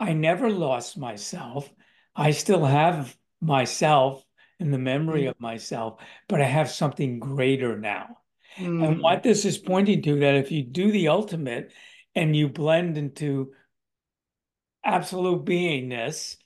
[0.00, 1.70] I never lost myself.
[2.16, 4.24] I still have myself
[4.58, 5.30] in the memory mm.
[5.30, 8.18] of myself, but I have something greater now.
[8.56, 8.84] Mm.
[8.84, 11.72] And what this is pointing to that if you do the ultimate
[12.16, 13.52] and you blend into
[14.84, 16.36] absolute beingness,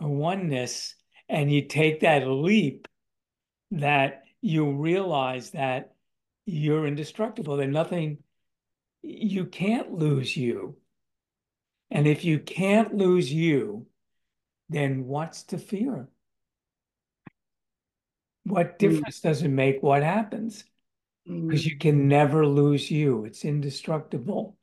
[0.00, 0.96] oneness,
[1.28, 2.88] and you take that leap,
[3.70, 5.94] that you realize that
[6.44, 8.18] you're indestructible, that nothing
[9.02, 10.76] you can't lose you.
[11.90, 13.86] And if you can't lose you,
[14.68, 16.08] then what's to fear?
[18.44, 18.78] What mm.
[18.78, 19.22] difference mm.
[19.22, 20.64] does it make what happens?
[21.26, 21.70] Because mm.
[21.70, 23.24] you can never lose you.
[23.24, 24.56] It's indestructible.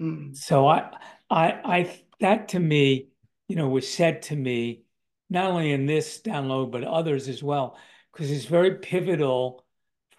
[0.00, 0.36] Mm.
[0.36, 0.90] So I,
[1.28, 3.08] I, I, that to me,
[3.48, 4.82] you know, was said to me,
[5.28, 7.78] not only in this download, but others as well,
[8.12, 9.64] because it's very pivotal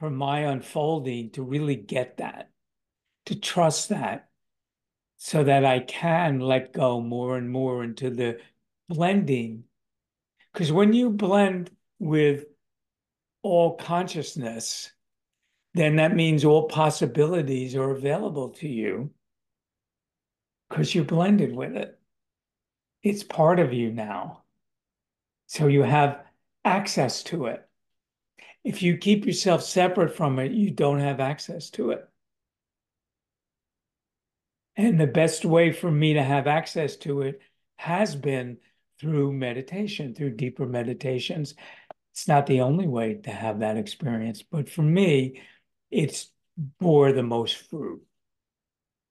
[0.02, 2.50] for my unfolding to really get that,
[3.28, 4.30] to trust that,
[5.18, 8.40] so that I can let go more and more into the
[8.90, 9.66] blending.
[10.52, 12.46] Because when you blend with
[13.44, 14.92] all consciousness,
[15.76, 19.12] then that means all possibilities are available to you
[20.68, 22.00] because you're blended with it.
[23.04, 24.42] It's part of you now.
[25.46, 26.24] So you have
[26.66, 27.64] access to it.
[28.64, 32.08] If you keep yourself separate from it, you don't have access to it.
[34.76, 37.42] And the best way for me to have access to it
[37.78, 38.58] has been
[39.00, 41.56] through meditation, through deeper meditations.
[42.14, 45.42] It's not the only way to have that experience, but for me,
[45.90, 46.28] it's
[46.80, 48.02] bore the most fruit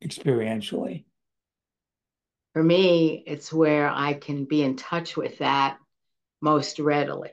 [0.02, 1.04] experientially.
[2.52, 5.78] For me, it's where I can be in touch with that
[6.40, 7.30] most readily.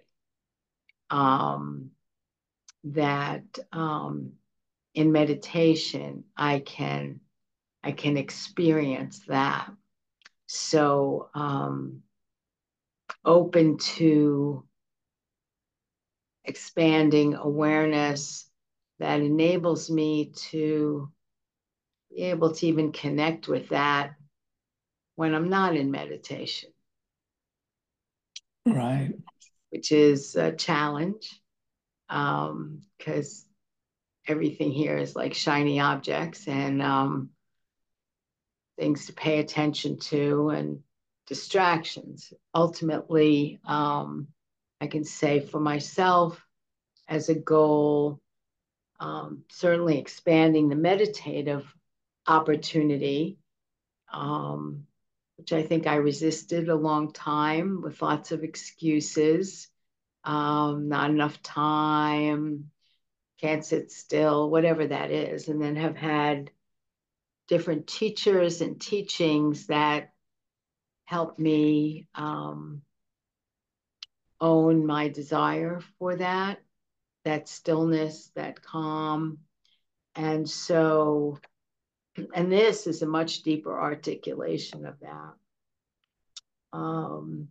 [1.10, 1.92] Um,
[2.94, 4.34] that um,
[4.94, 7.20] in meditation I can
[7.84, 9.72] I can experience that.
[10.48, 12.02] So um,
[13.24, 14.66] open to
[16.44, 18.50] expanding awareness
[19.00, 21.10] that enables me to
[22.10, 24.16] be able to even connect with that
[25.16, 26.72] when I'm not in meditation.
[28.66, 29.14] Right.
[29.70, 31.42] Which is a challenge
[32.08, 33.48] because um,
[34.28, 37.30] everything here is like shiny objects and um,
[38.78, 40.80] things to pay attention to and
[41.28, 42.34] distractions.
[42.54, 44.28] Ultimately, um,
[44.80, 46.44] I can say for myself
[47.08, 48.22] as a goal,
[49.00, 51.66] um, certainly expanding the meditative
[52.28, 53.38] opportunity,
[54.12, 54.86] um,
[55.38, 59.68] which I think I resisted a long time with lots of excuses
[60.28, 62.70] um, not enough time,
[63.40, 66.52] can't sit still, whatever that is, and then have had
[67.48, 70.12] different teachers and teachings that
[71.06, 72.82] help me um,
[74.42, 76.60] own my desire for that,
[77.24, 79.38] that stillness, that calm.
[80.14, 81.40] And so,
[82.34, 85.34] and this is a much deeper articulation of that.
[86.74, 87.48] Um,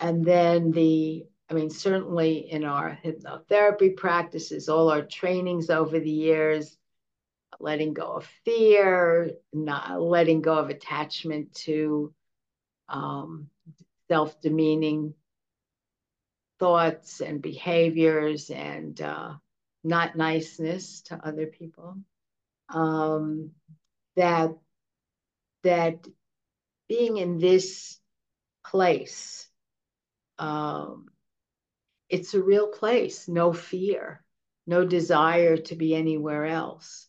[0.00, 6.10] and then the, I mean, certainly in our hypnotherapy practices, all our trainings over the
[6.10, 6.76] years,
[7.58, 12.12] letting go of fear, not letting go of attachment to
[12.88, 13.48] um,
[14.08, 15.14] self demeaning
[16.58, 19.34] thoughts and behaviors and uh,
[19.84, 21.96] not niceness to other people.
[22.68, 23.52] Um,
[24.16, 24.50] that
[25.62, 26.06] that
[26.88, 27.98] being in this
[28.64, 29.48] place,
[30.38, 31.08] um,
[32.08, 34.24] it's a real place, no fear,
[34.66, 37.08] no desire to be anywhere else,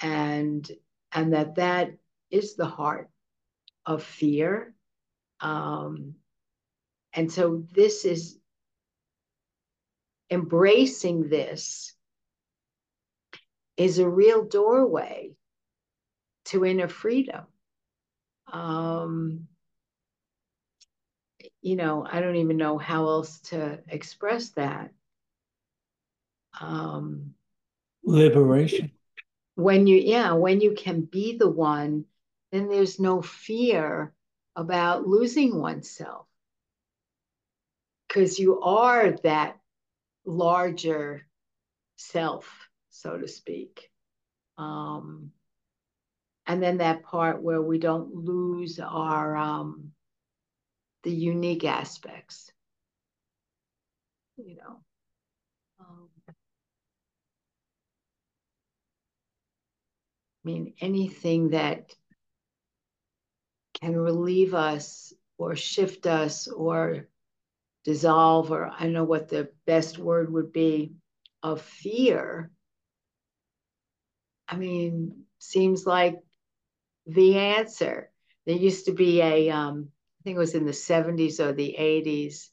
[0.00, 0.70] and
[1.12, 1.92] and that that
[2.30, 3.10] is the heart
[3.86, 4.74] of fear.
[5.40, 6.14] Um,
[7.12, 8.38] and so this is
[10.30, 11.94] embracing this
[13.76, 15.32] is a real doorway
[16.46, 17.46] to inner freedom.
[18.52, 19.48] Um,
[21.68, 24.90] you know, I don't even know how else to express that.
[26.58, 27.34] Um,
[28.02, 28.90] Liberation.
[29.54, 32.06] When you, yeah, when you can be the one,
[32.52, 34.14] then there's no fear
[34.56, 36.26] about losing oneself
[38.06, 39.58] because you are that
[40.24, 41.26] larger
[41.96, 42.50] self,
[42.88, 43.90] so to speak.
[44.56, 45.32] Um,
[46.46, 49.92] and then that part where we don't lose our um,
[51.02, 52.50] the unique aspects,
[54.36, 54.80] you know.
[55.80, 56.32] Um, I
[60.44, 61.94] mean, anything that
[63.80, 67.08] can relieve us or shift us or
[67.84, 70.92] dissolve, or I don't know what the best word would be,
[71.42, 72.50] of fear.
[74.48, 76.18] I mean, seems like
[77.06, 78.10] the answer.
[78.46, 79.88] There used to be a, um,
[80.28, 82.50] think it was in the 70s or the 80s,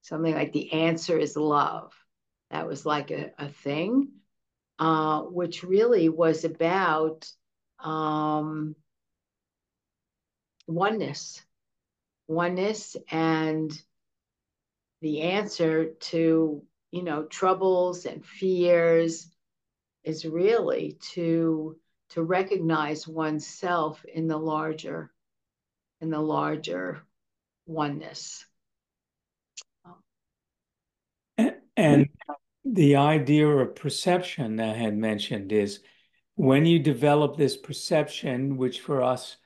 [0.00, 1.92] something like the answer is love.
[2.50, 4.08] That was like a, a thing,
[4.78, 7.30] uh, which really was about
[7.78, 8.74] um,
[10.66, 11.42] oneness,
[12.26, 13.70] oneness, and
[15.02, 19.28] the answer to you know troubles and fears
[20.04, 21.76] is really to
[22.10, 25.12] to recognize oneself in the larger
[26.00, 27.02] in the larger
[27.66, 28.44] oneness
[31.76, 32.08] and,
[32.64, 35.80] the idea of perception I had mentioned is
[36.34, 39.38] when you develop this perception, which for us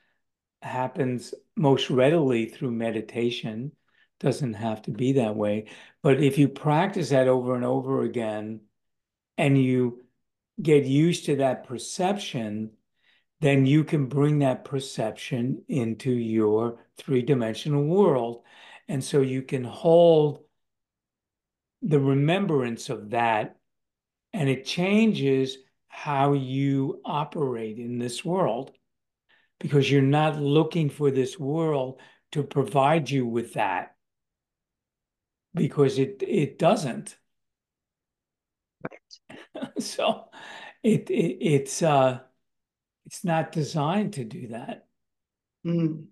[0.61, 3.71] happens most readily through meditation,
[4.19, 5.67] doesn't have to be that way.
[6.03, 8.61] But if you practice that over and over again
[9.37, 10.03] and you
[10.61, 12.71] get used to that perception,
[13.41, 18.43] then you can bring that perception into your three dimensional world.
[18.87, 20.43] And so you can hold
[21.81, 23.57] the remembrance of that,
[24.33, 25.57] and it changes
[25.87, 28.71] how you operate in this world
[29.59, 32.01] because you're not looking for this world
[32.33, 33.95] to provide you with that
[35.55, 37.17] because it it doesn't.
[39.55, 39.71] Right.
[39.81, 40.29] so
[40.83, 42.21] it, it it's uh
[43.05, 44.87] it's not designed to do that.
[45.65, 46.05] Mm.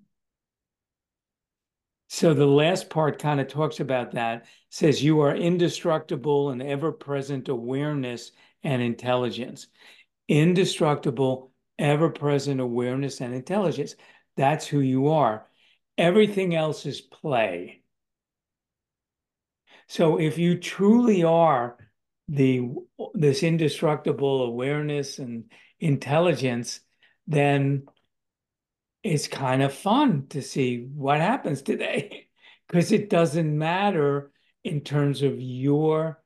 [2.09, 7.49] So the last part kind of talks about that, says you are indestructible and ever-present
[7.49, 8.31] awareness
[8.63, 9.67] and intelligence.
[10.27, 13.95] Indestructible, ever-present awareness and intelligence.
[14.37, 15.47] That's who you are.
[15.97, 17.81] Everything else is play.
[19.87, 21.77] So if you truly are
[22.27, 22.69] the
[23.13, 26.79] this indestructible awareness and intelligence,
[27.27, 27.83] then
[29.03, 32.27] it's kind of fun to see what happens today
[32.67, 34.31] because it doesn't matter
[34.63, 36.21] in terms of your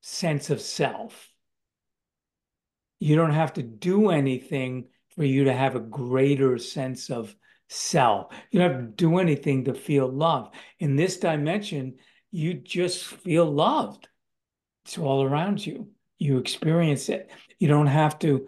[0.00, 1.28] sense of self.
[2.98, 7.34] You don't have to do anything for you to have a greater sense of
[7.68, 8.32] self.
[8.50, 10.50] You don't have to do anything to feel love.
[10.78, 11.96] In this dimension,
[12.30, 14.08] you just feel loved.
[14.84, 15.88] It's all around you.
[16.18, 17.30] You experience it.
[17.58, 18.46] You don't have to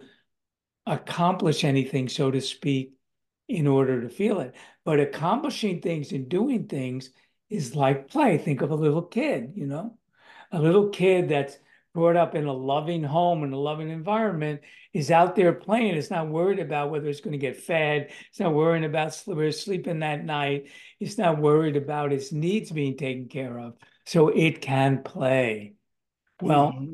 [0.89, 2.95] accomplish anything, so to speak,
[3.47, 4.55] in order to feel it.
[4.83, 7.11] But accomplishing things and doing things
[7.49, 8.37] is like play.
[8.37, 9.97] Think of a little kid, you know,
[10.51, 11.57] a little kid that's
[11.93, 14.61] brought up in a loving home and a loving environment
[14.93, 15.95] is out there playing.
[15.95, 18.11] It's not worried about whether it's going to get fed.
[18.29, 20.69] It's not worrying about sleeping that night.
[20.99, 23.73] It's not worried about its needs being taken care of.
[24.05, 25.73] So it can play.
[26.41, 26.93] Well, mm-hmm.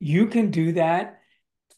[0.00, 1.20] you can do that.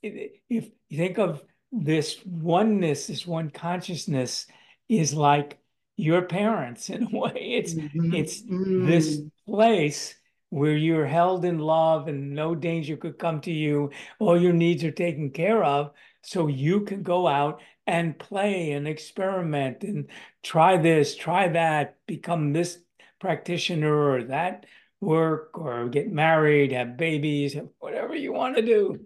[0.02, 1.42] If you think of
[1.72, 4.46] this oneness, this one consciousness
[4.88, 5.58] is like
[5.96, 7.32] your parents in a way.
[7.34, 8.14] It's mm-hmm.
[8.14, 8.86] it's mm-hmm.
[8.86, 10.14] this place
[10.50, 13.90] where you're held in love and no danger could come to you.
[14.20, 15.90] All your needs are taken care of.
[16.22, 20.08] So you can go out and play and experiment and
[20.44, 22.78] try this, try that, become this
[23.20, 24.64] practitioner or that
[25.00, 29.04] work or get married, have babies, whatever you want to do.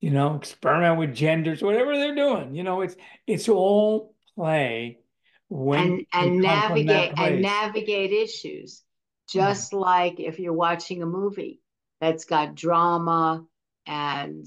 [0.00, 2.54] You know, experiment with genders, whatever they're doing.
[2.54, 2.96] You know, it's
[3.26, 5.00] it's all play
[5.48, 8.82] when and, and navigate and navigate issues
[9.28, 11.60] just like if you're watching a movie
[12.00, 13.44] that's got drama
[13.86, 14.46] and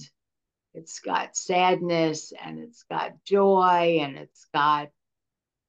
[0.73, 4.89] it's got sadness and it's got joy and it's got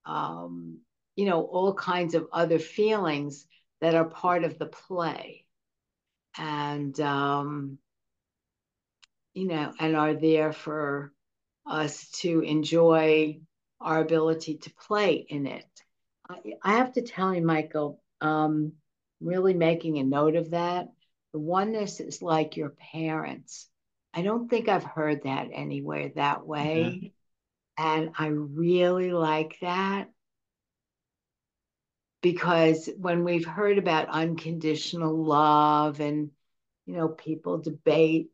[0.07, 0.79] um,
[1.17, 3.47] you know all kinds of other feelings
[3.81, 5.45] that are part of the play
[6.37, 7.79] and um,
[9.35, 11.13] you know and are there for
[11.67, 13.39] us to enjoy
[13.81, 15.67] our ability to play in it
[16.29, 18.73] i, I have to tell you michael um,
[19.21, 20.89] really making a note of that.
[21.33, 23.69] The oneness is like your parents.
[24.13, 27.13] I don't think I've heard that anywhere that way.
[27.77, 30.11] And I really like that
[32.23, 36.31] because when we've heard about unconditional love and,
[36.87, 38.29] you know, people debate,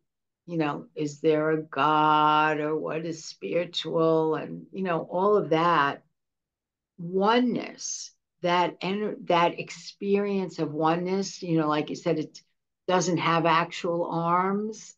[0.51, 5.51] you know, is there a God or what is spiritual and, you know, all of
[5.51, 6.03] that
[6.99, 12.41] oneness that and that experience of oneness you know like you said it
[12.87, 14.95] doesn't have actual arms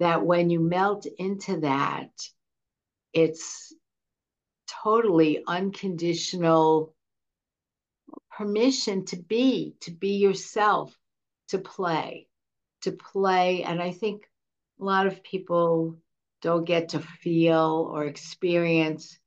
[0.00, 2.10] that when you melt into that
[3.12, 3.72] it's
[4.82, 6.94] totally unconditional
[8.36, 10.96] permission to be to be yourself
[11.48, 12.26] to play
[12.82, 13.62] to play.
[13.62, 14.28] And i think
[14.80, 15.98] a lot of people
[16.42, 19.18] don't get to feel or experience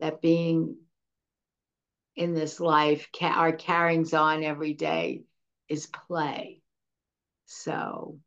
[0.00, 0.76] that being
[2.16, 5.22] in this life, ca- our carryings on every day
[5.68, 6.60] is play.
[7.46, 8.18] So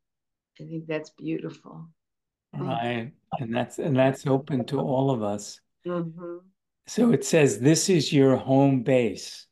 [0.60, 1.90] I think that's beautiful.
[2.54, 3.12] Right.
[3.40, 5.60] And that's and that's open to all of us.
[5.86, 6.38] Mm-hmm.
[6.88, 9.48] So it says this is your home base.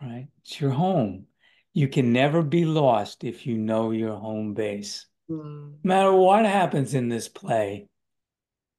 [0.00, 0.28] Right?
[0.42, 1.26] It's your home.
[1.72, 5.06] You can never be lost if you know your home base.
[5.28, 7.88] No matter what happens in this play,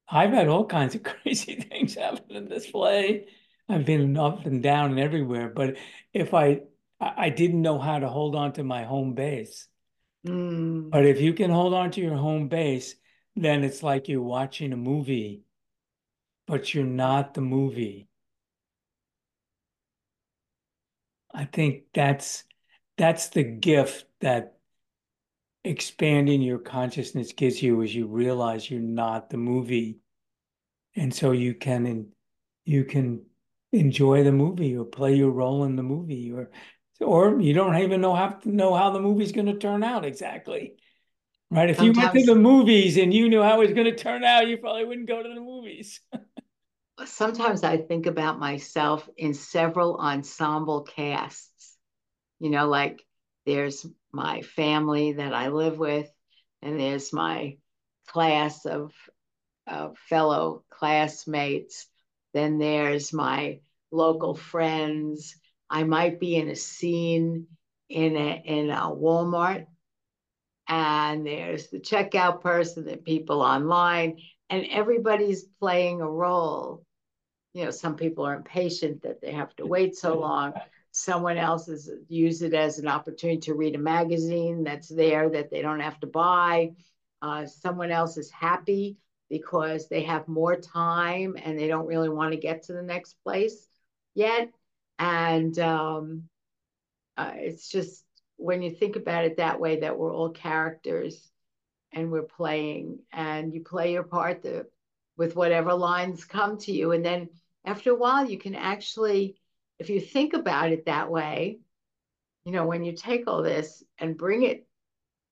[0.08, 3.26] I've had all kinds of crazy things happen in this play.
[3.68, 5.76] I've been up and down and everywhere, but
[6.12, 6.62] if I
[7.00, 9.68] I didn't know how to hold on to my home base.
[10.26, 10.90] Mm.
[10.90, 12.94] But if you can hold on to your home base,
[13.36, 15.44] then it's like you're watching a movie,
[16.46, 18.08] but you're not the movie.
[21.32, 22.44] I think that's
[22.96, 24.57] that's the gift that
[25.64, 29.98] expanding your consciousness gives you as you realize you're not the movie.
[30.96, 32.08] And so you can
[32.64, 33.22] you can
[33.72, 36.50] enjoy the movie or play your role in the movie or
[37.00, 40.04] or you don't even know have to know how the movie's going to turn out
[40.04, 40.74] exactly
[41.50, 41.96] right if Sometimes.
[41.96, 44.48] you went to the movies and you knew how it was going to turn out
[44.48, 46.00] you probably wouldn't go to the movies
[47.04, 51.76] sometimes i think about myself in several ensemble casts
[52.40, 53.04] you know like
[53.44, 53.86] there's
[54.18, 56.10] my family that i live with
[56.62, 57.56] and there's my
[58.08, 58.92] class of,
[59.66, 61.86] of fellow classmates
[62.34, 63.60] then there's my
[63.90, 65.36] local friends.
[65.70, 67.46] I might be in a scene
[67.88, 69.66] in a, in a Walmart,
[70.68, 74.18] and there's the checkout person, the people online,
[74.50, 76.84] and everybody's playing a role.
[77.54, 80.52] You know, some people are impatient that they have to wait so long.
[80.98, 85.48] Someone else is use it as an opportunity to read a magazine that's there that
[85.48, 86.72] they don't have to buy.
[87.22, 88.96] Uh, someone else is happy
[89.30, 93.14] because they have more time and they don't really want to get to the next
[93.22, 93.68] place
[94.14, 94.50] yet.
[94.98, 96.24] And um,
[97.16, 98.04] uh, it's just
[98.36, 101.30] when you think about it that way, that we're all characters
[101.92, 104.66] and we're playing, and you play your part to,
[105.16, 106.92] with whatever lines come to you.
[106.92, 107.28] And then
[107.64, 109.36] after a while, you can actually,
[109.78, 111.60] if you think about it that way,
[112.44, 114.66] you know, when you take all this and bring it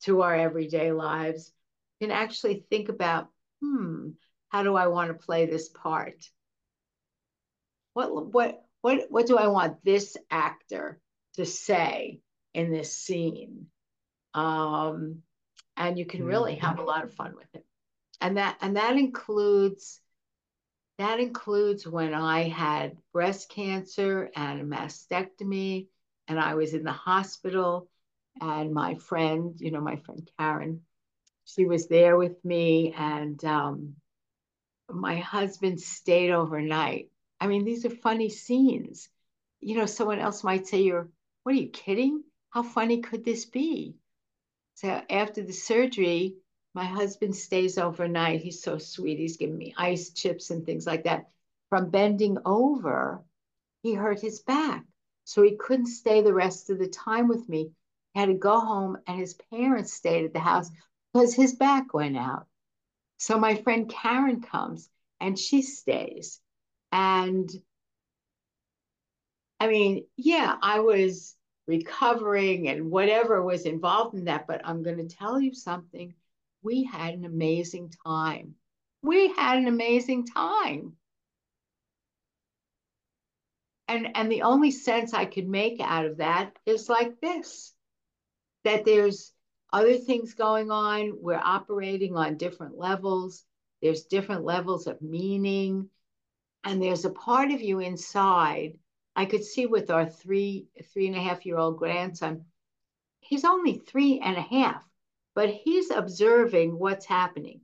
[0.02, 1.52] to our everyday lives,
[1.98, 3.28] you can actually think about
[3.60, 4.10] hmm,
[4.48, 6.28] how do I want to play this part?
[7.94, 11.00] What what what what do I want this actor
[11.34, 12.20] to say
[12.54, 13.66] in this scene?
[14.34, 15.22] Um,
[15.76, 17.64] and you can really have a lot of fun with it.
[18.20, 20.00] And that and that includes
[20.98, 25.88] that includes when I had breast cancer and a mastectomy,
[26.28, 27.88] and I was in the hospital.
[28.40, 30.82] And my friend, you know, my friend Karen,
[31.44, 33.96] she was there with me, and um,
[34.90, 37.10] my husband stayed overnight.
[37.40, 39.08] I mean, these are funny scenes.
[39.60, 41.08] You know, someone else might say, "You're,
[41.42, 42.24] what are you kidding?
[42.50, 43.96] How funny could this be?"
[44.74, 46.36] So after the surgery,
[46.76, 48.42] my husband stays overnight.
[48.42, 49.18] He's so sweet.
[49.18, 51.30] He's giving me ice chips and things like that.
[51.70, 53.24] From bending over,
[53.82, 54.84] he hurt his back.
[55.24, 57.70] So he couldn't stay the rest of the time with me.
[58.12, 60.70] He had to go home, and his parents stayed at the house
[61.14, 62.46] because his back went out.
[63.16, 66.42] So my friend Karen comes and she stays.
[66.92, 67.50] And
[69.58, 74.98] I mean, yeah, I was recovering and whatever was involved in that, but I'm going
[74.98, 76.12] to tell you something
[76.66, 78.56] we had an amazing time.
[79.00, 80.94] We had an amazing time.
[83.86, 87.72] And, and the only sense I could make out of that is like this
[88.64, 89.32] that there's
[89.72, 91.12] other things going on.
[91.20, 93.44] We're operating on different levels.
[93.80, 95.88] There's different levels of meaning.
[96.64, 98.72] And there's a part of you inside.
[99.14, 102.46] I could see with our three, three and a half year old grandson,
[103.20, 104.84] he's only three and a half
[105.36, 107.60] but he's observing what's happening.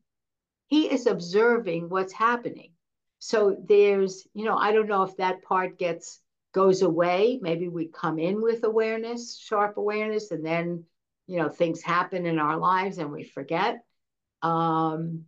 [0.66, 2.72] He is observing what's happening.
[3.18, 6.20] So there's, you know, I don't know if that part gets
[6.52, 7.38] goes away.
[7.40, 10.84] Maybe we come in with awareness, sharp awareness, and then,
[11.26, 13.82] you know, things happen in our lives and we forget.
[14.42, 15.24] Um,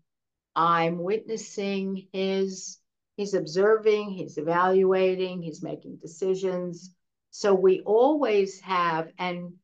[0.55, 2.78] I'm witnessing his,
[3.16, 6.95] he's observing, he's evaluating, he's making decisions.
[7.30, 9.55] So we always have, and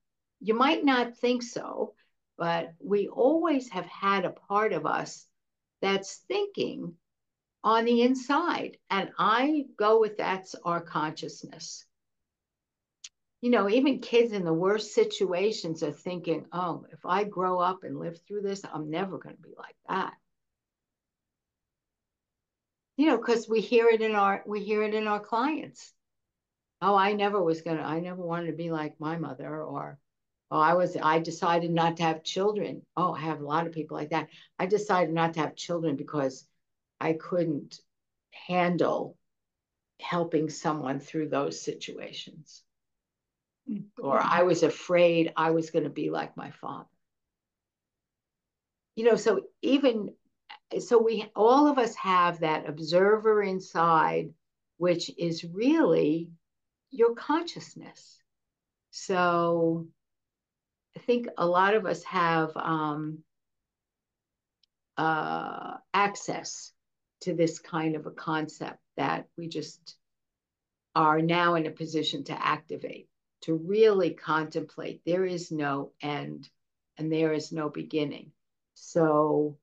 [0.41, 1.93] you might not think so,
[2.41, 5.27] but we always have had a part of us
[5.83, 6.95] that's thinking
[7.63, 8.79] on the inside.
[8.89, 11.85] And I go with that's our consciousness.
[13.43, 17.85] You know, even kids in the worst situations are thinking, oh, if I grow up
[17.85, 20.15] and live through this, I'm never going to be like that.
[22.97, 25.93] You know, because we hear it in our we hear it in our clients.
[26.81, 29.99] Oh, I never was gonna, I never wanted to be like my mother, or
[30.51, 32.83] Oh, I was, I decided not to have children.
[32.97, 34.29] Oh, I have a lot of people like that.
[34.59, 36.45] I decided not to have children because
[37.01, 37.81] I couldn't
[38.33, 39.17] handle
[40.01, 42.63] helping someone through those situations.
[43.99, 44.29] Or mm-hmm.
[44.29, 46.89] I was afraid I was going to be like my father.
[48.97, 50.15] You know, so even,
[50.81, 54.35] so we, all of us have that observer inside,
[54.79, 56.31] which is really
[56.91, 58.19] your consciousness.
[58.91, 59.87] So,
[60.97, 63.19] I think a lot of us have um,
[64.97, 66.73] uh, access
[67.23, 69.97] to this kind of a concept that we just
[70.95, 73.09] are now in a position to activate,
[73.43, 75.03] to really contemplate.
[75.07, 76.49] There is no end
[76.99, 78.33] and there is no beginning.
[78.75, 79.59] So,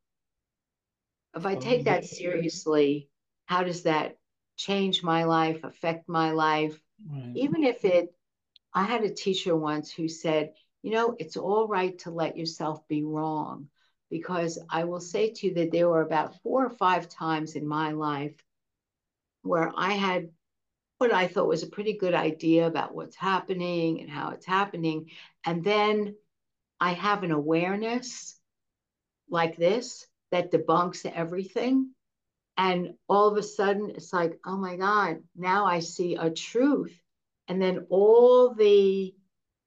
[1.36, 3.10] if I take that seriously,
[3.46, 4.18] how does that
[4.56, 6.80] change my life, affect my life?
[7.08, 7.34] Right.
[7.36, 8.16] Even if it,
[8.74, 10.54] I had a teacher once who said,
[10.84, 13.68] you know, it's all right to let yourself be wrong
[14.10, 17.68] because I will say to you that there were about four or five times in
[17.68, 18.36] my life
[19.42, 20.30] where I had
[20.98, 25.12] what I thought was a pretty good idea about what's happening and how it's happening.
[25.46, 26.16] And then
[26.80, 28.40] I have an awareness
[29.30, 31.92] like this that debunks everything.
[32.58, 36.98] And all of a sudden, it's like, oh my God, now I see a truth.
[37.48, 39.14] And then all the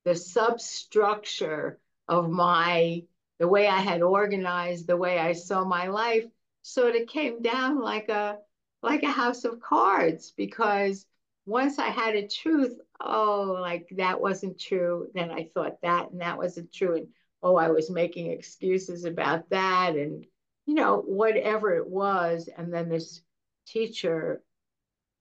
[0.04, 1.78] the substructure
[2.08, 3.04] of my
[3.38, 6.26] the way I had organized, the way I saw my life,
[6.62, 8.38] sort of came down like a
[8.82, 11.06] like a house of cards because
[11.46, 15.08] once I had a truth, oh, like that wasn't true.
[15.14, 16.96] Then I thought that and that wasn't true.
[16.96, 17.08] And
[17.42, 20.26] oh, I was making excuses about that and
[20.66, 22.48] you know, whatever it was.
[22.56, 23.22] And then this
[23.66, 24.40] teacher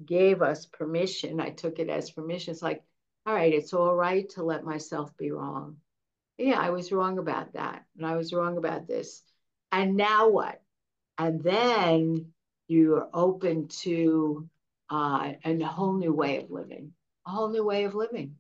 [0.06, 1.40] gave us permission.
[1.40, 2.52] I took it as permission.
[2.52, 2.84] It's like,
[3.30, 5.76] all right, it's all right to let myself be wrong.
[6.40, 7.86] Yeah, I was wrong about that.
[7.96, 9.22] And I was wrong about this.
[9.72, 10.60] And now what?
[11.20, 12.32] And then
[12.68, 14.50] you're open to
[14.90, 16.92] uh, a whole new way of living,
[17.28, 18.34] a whole new way of living.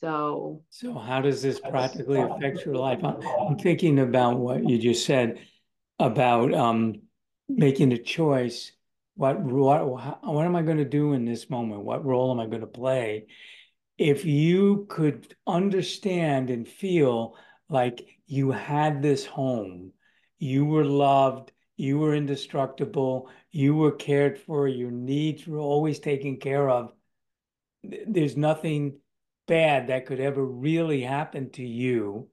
[0.00, 3.04] So, so how does this practically affect your life?
[3.04, 5.38] I'm, I'm thinking about what you just said
[6.00, 7.02] about um,
[7.48, 8.72] making a choice
[9.20, 9.86] what what
[10.24, 11.84] what am I going to do in this moment?
[11.84, 13.26] What role am I going to play?
[14.00, 17.36] if you could understand and feel
[17.68, 19.92] like you had this home,
[20.38, 26.38] you were loved, you were indestructible, you were cared for, your needs were always taken
[26.38, 26.94] care of,
[27.84, 28.96] there's nothing
[29.46, 32.26] bad that could ever really happen to you.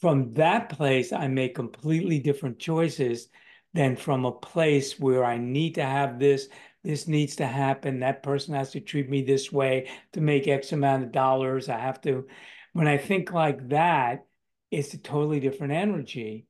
[0.00, 3.28] From that place, I make completely different choices
[3.74, 6.48] than from a place where I need to have this,
[6.82, 10.72] this needs to happen, that person has to treat me this way to make X
[10.72, 11.68] amount of dollars.
[11.68, 12.26] I have to,
[12.72, 14.26] when I think like that,
[14.70, 16.46] it's a totally different energy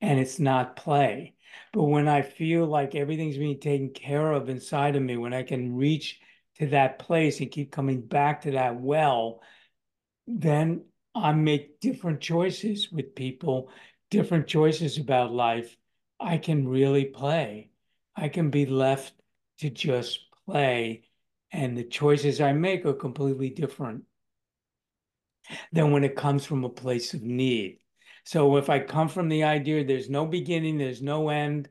[0.00, 1.34] and it's not play.
[1.72, 5.42] But when I feel like everything's being taken care of inside of me, when I
[5.42, 6.20] can reach
[6.58, 9.40] to that place and keep coming back to that well,
[10.26, 10.84] then
[11.14, 13.70] I make different choices with people,
[14.10, 15.76] different choices about life.
[16.20, 17.70] I can really play.
[18.14, 19.14] I can be left
[19.60, 21.04] to just play,
[21.52, 24.04] and the choices I make are completely different
[25.72, 27.78] than when it comes from a place of need.
[28.24, 31.68] So if I come from the idea there's no beginning, there's no end,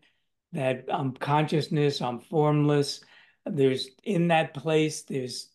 [0.53, 3.01] that I'm consciousness, I'm formless,
[3.45, 5.49] there's in that place, there's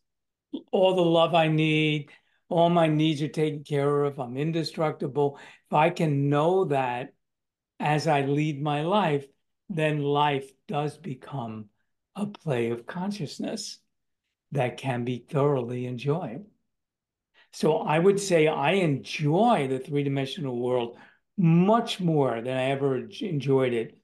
[0.70, 2.10] all the love I need,
[2.48, 5.38] all my needs are taken care of, I'm indestructible.
[5.68, 7.13] If I can know that
[7.84, 9.26] as I lead my life,
[9.68, 11.66] then life does become
[12.16, 13.78] a play of consciousness
[14.52, 16.46] that can be thoroughly enjoyed.
[17.52, 20.96] So I would say I enjoy the three dimensional world
[21.36, 23.98] much more than I ever enjoyed it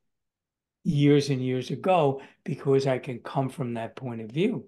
[0.85, 4.67] years and years ago because I can come from that point of view.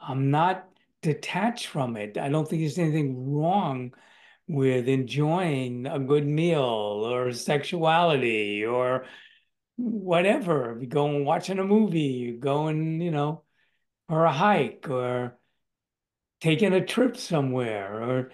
[0.00, 0.66] I'm not
[1.02, 2.16] detached from it.
[2.16, 3.92] I don't think there's anything wrong
[4.48, 9.06] with enjoying a good meal or sexuality or
[9.76, 10.78] whatever.
[10.80, 13.42] You go and watching a movie, you go and, you know,
[14.08, 15.38] or a hike or
[16.40, 18.30] taking a trip somewhere or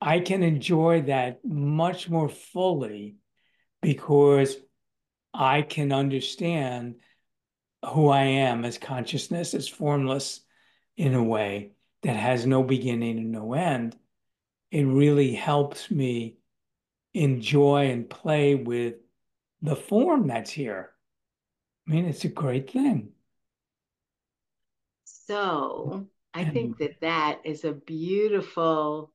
[0.00, 3.16] I can enjoy that much more fully
[3.80, 4.56] because
[5.32, 6.96] I can understand
[7.84, 10.40] who I am as consciousness, as formless
[10.96, 11.72] in a way
[12.02, 13.96] that has no beginning and no end.
[14.70, 16.38] It really helps me
[17.14, 18.94] enjoy and play with
[19.62, 20.90] the form that's here.
[21.86, 23.10] I mean, it's a great thing.
[25.04, 29.12] So I and, think that that is a beautiful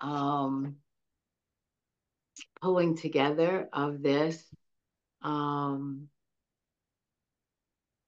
[0.00, 0.76] um,
[2.60, 4.42] pulling together of this
[5.22, 6.08] um,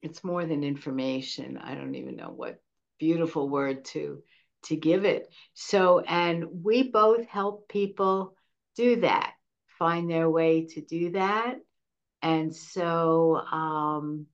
[0.02, 1.58] it's more than information.
[1.58, 2.60] I don't even know what
[2.98, 4.22] beautiful word to
[4.64, 5.28] to give it.
[5.54, 8.34] So, and we both help people
[8.76, 9.32] do that,
[9.78, 11.56] find their way to do that.
[12.22, 14.26] And so, um,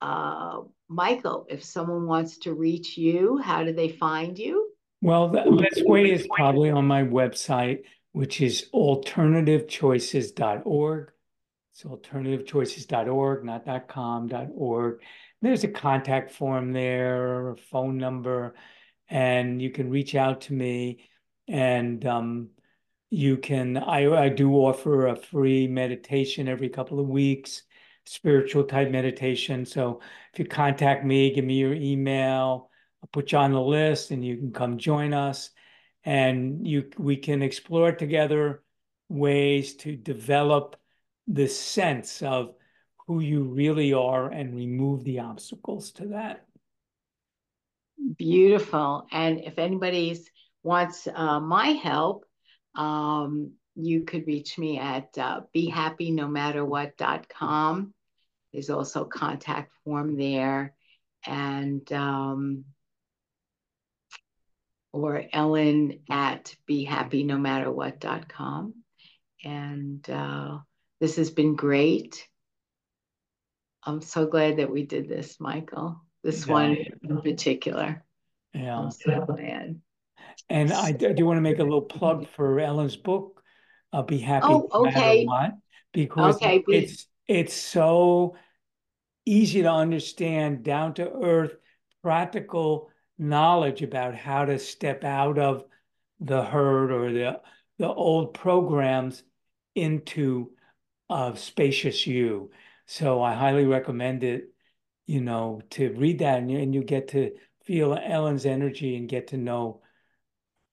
[0.00, 4.68] uh, Michael, if someone wants to reach you, how do they find you?
[5.02, 11.10] Well, the best way is probably on my website, which is alternativechoices.org.
[11.72, 15.00] It's alternativechoices.org, not .com, .org.
[15.40, 18.54] There's a contact form there, a phone number,
[19.10, 21.08] and you can reach out to me.
[21.48, 22.50] And um,
[23.10, 27.62] you can, I, I do offer a free meditation every couple of weeks,
[28.06, 29.66] spiritual type meditation.
[29.66, 30.00] So
[30.32, 32.70] if you contact me, give me your email,
[33.02, 35.50] I'll put you on the list and you can come join us.
[36.04, 38.62] And you we can explore together
[39.10, 40.76] ways to develop
[41.26, 42.54] the sense of
[43.06, 46.46] who you really are and remove the obstacles to that.
[48.16, 49.06] Beautiful.
[49.12, 50.18] And if anybody
[50.62, 52.24] wants uh, my help,
[52.74, 57.94] um, you could reach me at uh, behappynomatterwhat.com.
[58.52, 60.74] There's also contact form there.
[61.26, 62.64] And um,
[64.92, 68.74] or Ellen at behappynomatterwhat.com.
[69.44, 70.58] And uh,
[71.00, 72.28] this has been great.
[73.84, 76.02] I'm so glad that we did this, Michael.
[76.22, 76.52] This yeah.
[76.52, 78.04] one in particular.
[78.52, 78.78] Yeah.
[78.78, 79.80] I'm so glad.
[80.48, 83.42] And I do want to make a little plug for Ellen's book.
[83.92, 85.24] I'll be happy oh, okay.
[85.24, 85.52] what,
[85.92, 86.62] because okay.
[86.68, 88.36] it's it's so
[89.26, 91.56] easy to understand, down to earth,
[92.02, 95.64] practical knowledge about how to step out of
[96.20, 97.40] the herd or the
[97.78, 99.22] the old programs
[99.74, 100.50] into
[101.08, 102.50] a spacious you.
[102.86, 104.52] So I highly recommend it,
[105.10, 107.32] you know, to read that and you, and you get to
[107.64, 109.82] feel Ellen's energy and get to know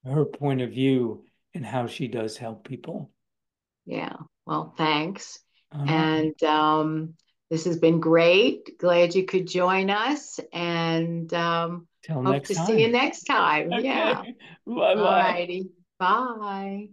[0.06, 1.26] her point of view
[1.56, 3.10] and how she does help people.
[3.88, 4.14] Yeah.
[4.46, 5.40] Well, thanks.
[5.72, 5.92] Uh-huh.
[5.92, 7.16] And um,
[7.50, 8.78] this has been great.
[8.78, 10.40] Glad you could join us.
[10.54, 13.72] And um, Till Hope to see you next time.
[13.82, 14.20] Yeah.
[14.20, 14.36] Okay.
[14.68, 15.02] All Bye-bye.
[15.02, 15.70] righty.
[15.98, 16.90] Bye.